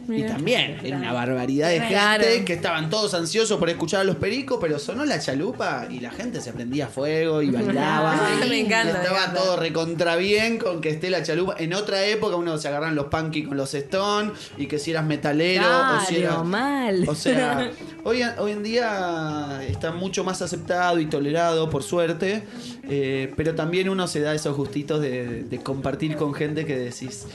Y 0.10 0.24
también 0.24 0.80
era 0.84 0.98
una 0.98 1.12
barbaridad 1.14 1.70
de 1.70 1.82
gente 1.82 2.46
que 2.46 2.54
estaban 2.54 2.90
todos 2.90 3.14
ansiosos 3.14 3.60
por 3.60 3.70
escuchar 3.70 4.02
a 4.02 4.04
los 4.04 4.16
pericos, 4.16 4.58
pero 4.62 4.80
sonó 4.80 5.04
la 5.06 5.20
chalupa 5.20 5.88
y 5.90 6.00
la 6.00 6.12
gente 6.12 6.40
se 6.42 6.54
prendía 6.54 6.88
fuego 6.88 7.42
y 7.42 7.50
bailaba. 7.52 8.16
Me 8.50 8.60
encanta, 8.62 8.94
me 8.94 9.00
estaba 9.00 9.20
encanta. 9.24 9.40
todo 9.42 9.58
recontra 9.58 10.16
bien 10.16 10.58
con 10.58 10.80
que 10.82 10.90
esté 10.90 11.10
la 11.10 11.24
chalupa. 11.24 11.56
En 11.58 11.74
otra 11.74 12.06
época 12.06 12.36
uno 12.38 12.58
se 12.58 12.68
agarran 12.68 12.96
los 12.96 13.08
punky 13.08 13.44
con 13.44 13.58
los 13.58 13.74
Stone 13.74 14.32
y 14.58 14.68
que 14.68 14.80
si 14.80 14.92
eras 14.92 15.06
metalero 15.06 15.66
o 15.68 16.00
si 16.06 16.16
Claro, 16.16 16.34
eras. 16.36 16.46
mal. 16.46 17.06
O 17.08 17.16
sea, 17.16 17.70
hoy, 18.04 18.22
hoy 18.38 18.52
en 18.52 18.64
día 18.64 19.62
está 19.68 19.92
mucho 19.92 20.24
más 20.24 20.42
aceptado 20.42 21.00
y 21.00 21.08
tolerado, 21.08 21.70
por 21.70 21.84
suerte, 21.84 22.44
eh, 22.90 23.34
pero 23.36 23.56
también 23.56 23.90
uno 23.90 24.08
se 24.08 24.22
da 24.22 24.34
esos 24.34 24.56
gustitos 24.56 25.02
de, 25.02 25.44
de 25.44 25.60
compartir 25.60 26.16
con 26.16 26.34
gente 26.34 26.66
que 26.66 26.78
decís, 26.78 27.26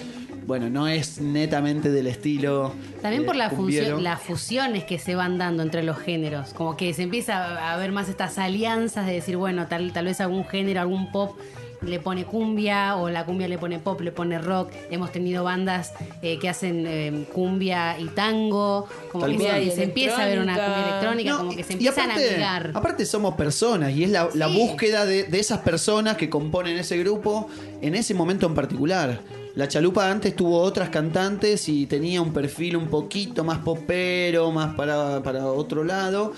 bueno, 0.47 0.69
no 0.71 0.89
es 0.89 1.21
netamente 1.21 1.91
del 1.91 2.07
estilo. 2.07 2.73
También 3.01 3.23
eh, 3.23 3.27
por 3.27 3.37
la 3.37 3.51
cumbiero. 3.51 3.87
función, 3.87 4.05
las 4.05 4.23
fusiones 4.23 4.85
que 4.85 4.99
se 4.99 5.15
van 5.15 5.39
dando 5.39 5.63
entre 5.63 5.83
los 5.83 5.99
géneros. 5.99 6.53
Como 6.53 6.77
que 6.77 6.93
se 6.95 7.03
empieza 7.03 7.73
a 7.73 7.77
ver 7.77 7.93
más 7.93 8.09
estas 8.09 8.39
alianzas 8.39 9.07
de 9.07 9.13
decir, 9.13 9.37
bueno, 9.37 9.67
tal, 9.69 9.93
tal 9.93 10.07
vez 10.07 10.21
algún 10.21 10.45
género, 10.45 10.81
algún 10.81 11.11
pop 11.13 11.39
le 11.87 11.99
pone 11.99 12.25
cumbia 12.25 12.97
o 12.97 13.11
la 13.11 13.25
cumbia 13.25 13.49
le 13.49 13.59
pone 13.59 13.79
pop, 13.79 14.01
le 14.01 14.13
pone 14.13 14.39
rock. 14.39 14.71
Hemos 14.91 15.13
tenido 15.13 15.45
bandas 15.45 15.93
eh, 16.23 16.39
que 16.39 16.49
hacen 16.49 16.85
eh, 16.87 17.27
cumbia 17.33 17.99
y 17.99 18.07
tango, 18.07 18.87
como 19.11 19.25
Tal 19.25 19.37
que 19.37 19.71
se, 19.71 19.77
se 19.77 19.83
empieza 19.85 20.23
a 20.23 20.27
ver 20.27 20.39
una 20.39 20.55
cumbia 20.55 20.89
electrónica, 20.89 21.31
No, 21.31 21.39
como 21.39 21.57
que 21.57 21.65
se 21.65 21.73
y 21.73 21.77
empiezan 21.77 22.11
aparte, 22.11 22.29
a 22.29 22.33
ligar. 22.35 22.71
Aparte 22.75 23.07
somos 23.07 23.35
personas 23.35 23.93
y 23.93 24.05
es 24.05 24.11
la, 24.11 24.29
la 24.35 24.47
búsqueda 24.47 25.05
de, 25.05 25.25
de 25.25 25.39
esas 25.41 25.59
personas 25.61 26.17
que 26.17 26.31
componen 26.31 26.79
ese 26.79 26.97
grupo 26.99 27.49
en 27.81 27.95
ese 27.95 28.15
momento 28.15 28.47
en 28.47 28.55
particular. 28.55 29.21
La 29.55 29.69
Chalupa 29.69 30.11
antes 30.11 30.35
tuvo 30.35 30.61
otras 30.61 30.89
cantantes 30.89 31.69
y 31.69 31.87
tenía 31.87 32.23
un 32.23 32.33
perfil 32.33 32.77
un 32.77 32.87
poquito 32.89 33.45
más 33.45 33.59
popero, 33.59 34.51
más 34.51 34.75
para, 34.75 35.23
para 35.23 35.47
otro 35.47 35.85
lado. 35.85 36.33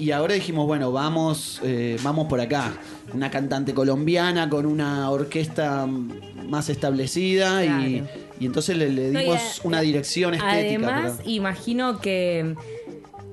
Y 0.00 0.10
ahora 0.10 0.34
dijimos, 0.34 0.66
bueno, 0.66 0.90
vamos, 0.92 1.60
eh, 1.64 1.96
vamos 2.02 2.26
por 2.28 2.40
acá. 2.40 2.72
Una 3.14 3.30
cantante 3.30 3.72
colombiana 3.74 4.48
con 4.48 4.66
una 4.66 5.08
orquesta 5.10 5.86
más 5.86 6.68
establecida 6.68 7.64
y, 7.64 7.68
Claro. 8.00 8.08
y 8.40 8.46
entonces 8.46 8.76
le, 8.76 8.88
le 8.90 9.10
No, 9.12 9.20
y 9.20 9.22
dimos 9.24 9.38
a- 9.40 9.66
una 9.66 9.80
dirección 9.80 10.34
estética. 10.34 10.56
Además, 10.58 11.14
pero- 11.18 11.30
imagino 11.30 12.00
que 12.00 12.54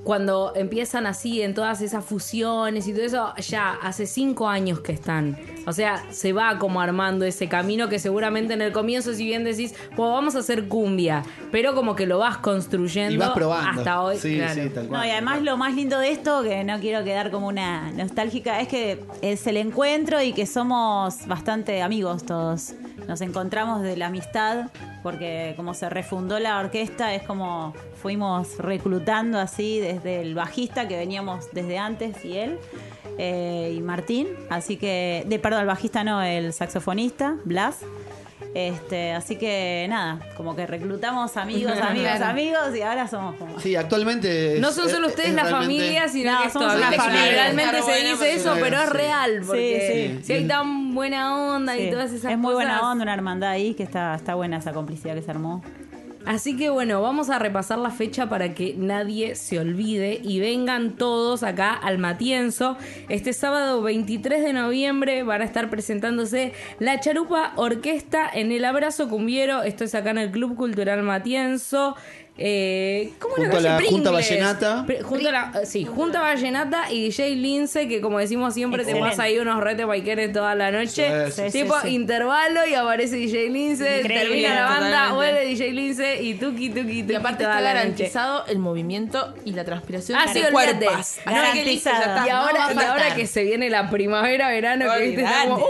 cuando 0.06 0.54
empiezan 0.56 1.08
así 1.08 1.42
en 1.42 1.56
todas 1.56 1.82
esas 1.82 2.06
fusiones 2.06 2.88
y 2.88 2.94
todo 2.94 3.04
eso, 3.04 3.34
ya 3.38 3.72
hace 3.82 4.06
cinco 4.06 4.48
años 4.48 4.80
que 4.82 4.92
están. 4.92 5.36
O 5.66 5.74
sea, 5.74 6.06
se 6.12 6.32
va 6.32 6.60
como 6.60 6.80
armando 6.80 7.26
ese 7.26 7.50
camino 7.50 7.90
que 7.90 7.98
seguramente 7.98 8.54
en 8.54 8.62
el 8.62 8.72
comienzo, 8.72 9.16
si 9.16 9.26
bien 9.26 9.44
decís, 9.44 9.74
pues 9.96 10.12
vamos 10.12 10.36
a 10.36 10.40
hacer 10.40 10.68
cumbia, 10.68 11.24
pero 11.52 11.74
como 11.74 11.96
que 11.96 12.06
lo 12.06 12.20
vas 12.20 12.38
construyendo 12.38 13.16
y 13.16 13.18
vas 13.18 13.32
probando. 13.32 13.80
hasta 13.80 14.02
hoy. 14.04 14.18
Sí, 14.18 14.38
claro. 14.38 14.54
sí, 14.54 14.70
tal 14.70 14.88
cual. 14.88 15.02
No, 15.02 15.08
y 15.08 15.10
además 15.10 15.42
lo 15.42 15.58
más 15.58 15.74
lindo 15.74 15.98
de 15.98 16.12
esto, 16.12 16.44
que 16.44 16.64
no 16.64 16.80
quiero 16.80 17.04
quedar 17.04 17.32
como 17.32 17.48
una 17.48 17.92
nostálgica, 17.92 18.62
es 18.62 18.68
que 18.68 19.04
es 19.24 19.48
el 19.48 19.58
encuentro 19.58 20.22
y 20.22 20.34
que 20.34 20.46
somos 20.46 21.26
bastante 21.26 21.82
amigos 21.82 22.28
todos. 22.28 22.74
nos 23.08 23.22
encontramos 23.22 23.82
de 23.82 23.98
la 23.98 24.08
amistad, 24.08 24.68
porque 25.02 25.54
como 25.56 25.74
se 25.74 25.90
refundó 25.90 26.38
la 26.38 26.60
orquesta, 26.60 27.16
es 27.16 27.24
como 27.24 27.74
fuimos 28.10 28.60
reclutando 28.60 29.40
así 29.40 29.80
desde 29.80 30.22
el 30.22 30.36
bajista 30.36 30.88
que 30.88 30.96
veníamos 30.96 31.48
desde 31.54 31.80
antes 31.80 32.24
y 32.24 32.38
él. 32.38 32.60
eh, 33.18 33.74
y 33.76 33.82
Martín, 33.82 34.28
así 34.52 34.78
que, 34.78 35.24
de 35.26 35.40
perdón, 35.40 35.62
el 35.62 35.66
bajista 35.68 36.04
no, 36.04 36.22
el 36.22 36.54
saxofonista, 36.54 37.38
Blas, 37.46 37.80
este, 38.54 39.14
así 39.14 39.38
que 39.38 39.88
nada, 39.90 40.20
como 40.38 40.56
que 40.56 40.68
reclutamos 40.68 41.36
amigos, 41.36 41.80
amigos, 41.82 42.10
Claro. 42.18 42.26
amigos 42.26 42.76
y 42.78 42.82
ahora 42.84 43.08
somos 43.08 43.36
como 43.38 43.60
Sí, 43.60 43.76
actualmente. 43.76 44.56
es- 44.56 44.62
No 44.62 44.72
son 44.72 44.88
solo 44.90 45.08
es- 45.08 45.14
ustedes 45.14 45.30
es 45.30 45.36
la 45.36 45.44
realmente- 45.46 45.76
familia, 45.76 46.08
sino 46.08 46.32
No, 46.34 46.44
que 46.44 46.50
somos 46.52 46.76
una 46.76 46.92
familia. 46.92 47.22
generalmente 47.24 47.80
Está 47.80 47.92
se 47.92 48.04
dice 48.06 48.34
eso, 48.36 48.54
pero 48.62 48.78
es 48.78 48.90
Sí. 48.90 48.94
real. 48.94 49.42
Porque 49.48 50.18
sí. 50.20 50.26
si 50.28 50.34
hay 50.34 50.48
tan 50.48 50.94
buena 50.94 51.56
onda 51.56 51.76
y 51.76 51.86
Sí, 51.86 51.90
todas 51.92 52.12
esas 52.14 52.32
es 52.34 52.38
muy 52.38 52.54
buena 52.54 52.76
cosas. 52.76 52.92
onda, 52.92 53.04
una 53.04 53.14
hermandad 53.16 53.50
ahí 53.50 53.74
que 53.74 53.82
está, 53.84 54.14
está 54.14 54.36
buena 54.36 54.58
esa 54.58 54.74
complicidad 54.74 55.16
que 55.16 55.22
se 55.24 55.32
armó. 55.32 55.64
Así 56.26 56.58
que 56.58 56.70
bueno, 56.70 57.02
vamos 57.04 57.30
a 57.30 57.38
repasar 57.38 57.78
la 57.78 57.92
fecha 57.92 58.28
para 58.28 58.56
que 58.56 58.74
nadie 58.76 59.36
se 59.36 59.60
olvide 59.60 60.20
y 60.24 60.40
vengan 60.40 60.98
todos 60.98 61.44
acá 61.44 61.74
al 61.74 62.00
Matienzo. 62.00 62.78
Este 63.10 63.32
sábado 63.32 63.84
23 63.84 64.44
de 64.44 64.54
noviembre 64.54 65.22
van 65.22 65.42
a 65.42 65.46
estar 65.46 65.70
presentándose 65.70 66.54
la 66.80 67.00
Charupa 67.00 67.54
Orquesta 67.58 68.28
en 68.34 68.52
el 68.52 68.66
Abrazo 68.66 69.08
Cumbiero. 69.08 69.62
Esto 69.62 69.84
es 69.84 69.94
acá 69.94 70.10
en 70.10 70.18
el 70.18 70.32
Club 70.32 70.56
Cultural 70.56 71.04
Matienzo. 71.04 71.96
Eh, 72.38 73.14
¿Cómo 73.20 73.36
Junto 73.36 73.58
a 73.58 73.62
la 73.62 73.76
Junta 73.76 73.88
Pringles. 73.88 74.12
Vallenata. 74.12 74.84
Pri- 74.86 75.00
Junto 75.02 75.30
a 75.30 75.32
la, 75.32 75.52
eh, 75.62 75.66
sí, 75.66 75.86
Junta 75.86 76.20
Vallenata 76.20 76.92
y 76.92 77.04
DJ 77.06 77.30
Lince, 77.36 77.88
que 77.88 78.02
como 78.02 78.20
decimos 78.20 78.54
siempre, 78.54 78.84
te 78.84 78.90
Excelente. 78.92 79.10
pasa 79.12 79.24
ahí 79.24 79.40
unos 79.40 79.62
retes 79.64 79.86
baiqueres 79.88 80.34
toda 80.34 80.54
la 80.54 80.70
noche. 80.70 81.32
Sí, 81.32 81.44
sí, 81.50 81.60
tipo 81.64 81.76
sí, 81.82 81.88
sí. 81.88 81.96
intervalo 81.96 82.68
y 82.68 82.74
aparece 82.74 83.16
DJ 83.16 83.50
Lince, 83.50 84.00
Increíble, 84.02 84.20
termina 84.28 84.54
la 84.56 84.62
banda, 84.66 84.86
totalmente. 85.08 85.16
vuelve 85.16 85.46
DJ 85.46 85.72
Lince 85.72 86.22
y 86.24 86.34
tuki 86.34 86.70
tuki 86.72 87.04
tuki 87.04 87.14
Y 87.14 87.16
aparte 87.16 87.44
está 87.44 87.54
noche. 87.56 87.64
garantizado 87.64 88.46
el 88.48 88.60
movimiento 88.60 89.34
y 89.46 89.52
la 89.54 89.64
transpiración 89.64 90.18
Ah, 90.20 90.26
de 90.28 90.34
sí, 90.34 90.46
Garantizado. 91.26 92.00
está, 92.02 92.26
Y 92.28 92.30
no 92.32 92.36
ahora, 92.36 92.66
a 92.68 92.74
y 92.74 92.78
ahora 92.86 93.16
que 93.16 93.28
se 93.28 93.44
viene 93.44 93.70
la 93.70 93.90
primavera, 93.90 94.50
verano, 94.50 94.86
que 94.98 95.06
viste, 95.06 95.22
está 95.24 95.44
como, 95.48 95.66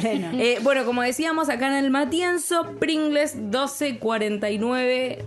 pleno. 0.00 0.30
Eh, 0.42 0.58
bueno, 0.62 0.84
como 0.84 1.02
decíamos 1.02 1.48
acá 1.48 1.66
en 1.68 1.74
el 1.84 1.90
Matienzo, 1.90 2.72
Pringles 2.78 3.34
1249. 3.36 4.61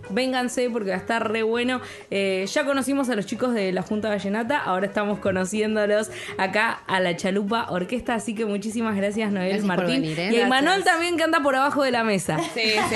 Vénganse 0.09 0.69
porque 0.69 0.89
va 0.91 0.95
a 0.95 0.99
estar 0.99 1.31
re 1.31 1.43
bueno. 1.43 1.81
Eh, 2.11 2.45
ya 2.51 2.63
conocimos 2.65 3.09
a 3.09 3.15
los 3.15 3.25
chicos 3.25 3.53
de 3.53 3.71
la 3.71 3.81
Junta 3.81 4.09
Vallenata, 4.09 4.59
ahora 4.59 4.85
estamos 4.85 5.19
conociéndolos 5.19 6.09
acá 6.37 6.81
a 6.87 6.99
la 6.99 7.15
Chalupa 7.15 7.67
Orquesta. 7.69 8.15
Así 8.15 8.33
que 8.35 8.45
muchísimas 8.45 8.95
gracias, 8.95 9.31
Noel 9.31 9.49
Gracias 9.49 9.67
por 9.67 9.77
Martín. 9.77 10.01
venir, 10.01 10.19
¿eh? 10.19 10.33
Y 10.33 10.39
a 10.41 10.47
Manuel 10.47 10.83
también 10.83 11.17
que 11.17 11.23
anda 11.23 11.41
por 11.41 11.55
abajo 11.55 11.83
de 11.83 11.91
la 11.91 12.03
mesa. 12.03 12.37
Sí, 12.53 12.61
sí, 12.63 12.71
sí. 12.89 12.95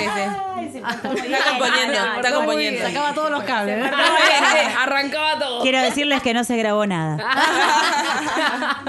Está 0.76 1.12
Está 1.12 1.48
acompañando, 1.48 2.16
está 2.16 2.28
acompañando. 2.28 2.80
Sacaba 2.80 3.14
todos 3.14 3.30
los 3.30 3.42
cables. 3.44 3.78
¿eh? 3.86 3.90
Arrancaba 4.78 5.38
todo. 5.38 5.62
Quiero 5.62 5.80
decirles 5.82 6.22
que 6.22 6.34
no 6.34 6.44
se 6.44 6.56
grabó 6.56 6.86
nada. 6.86 7.16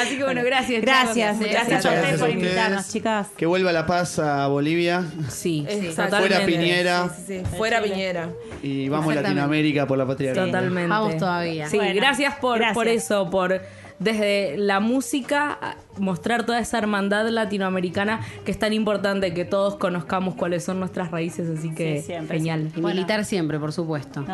Así 0.00 0.16
que 0.16 0.24
bueno, 0.24 0.42
gracias. 0.44 0.82
Gracias, 0.82 1.38
chicos. 1.38 1.50
gracias, 1.52 1.84
a 1.86 1.90
gracias 1.90 1.94
ustedes 1.94 2.20
por 2.20 2.28
a 2.28 2.30
ustedes. 2.30 2.34
invitarnos, 2.34 2.92
chicas. 2.92 3.28
Que 3.36 3.46
vuelva 3.46 3.72
la 3.72 3.86
paz 3.86 4.18
a 4.18 4.46
Bolivia 4.48 5.04
Sí, 5.28 5.66
totalmente. 5.96 6.16
Fuera 6.18 6.46
Piñera. 6.46 6.83
Sí, 6.84 7.22
sí, 7.26 7.42
sí. 7.50 7.56
Fuera 7.56 7.82
Piñera. 7.82 8.28
y 8.62 8.88
vamos. 8.88 9.14
Latinoamérica 9.14 9.86
por 9.86 9.98
la 9.98 10.06
patria. 10.06 10.32
Totalmente. 10.34 10.88
Vamos 10.88 11.16
todavía. 11.16 11.68
Sí, 11.68 11.76
Bueno, 11.76 11.94
gracias 11.94 12.34
por, 12.36 12.58
gracias. 12.58 12.74
por 12.74 12.88
eso, 12.88 13.30
por 13.30 13.60
desde 14.00 14.56
la 14.58 14.80
música 14.80 15.76
mostrar 15.98 16.44
toda 16.44 16.58
esa 16.58 16.78
hermandad 16.78 17.28
latinoamericana 17.28 18.20
que 18.44 18.50
es 18.50 18.58
tan 18.58 18.72
importante 18.72 19.32
que 19.32 19.44
todos 19.44 19.76
conozcamos 19.76 20.34
cuáles 20.34 20.64
son 20.64 20.80
nuestras 20.80 21.10
raíces, 21.12 21.48
así 21.48 21.72
que 21.74 21.98
Sí, 22.00 22.06
siempre, 22.06 22.38
genial. 22.38 22.72
Y 22.76 22.80
militar 22.80 23.24
siempre, 23.24 23.58
por 23.60 23.72
supuesto. 23.72 24.20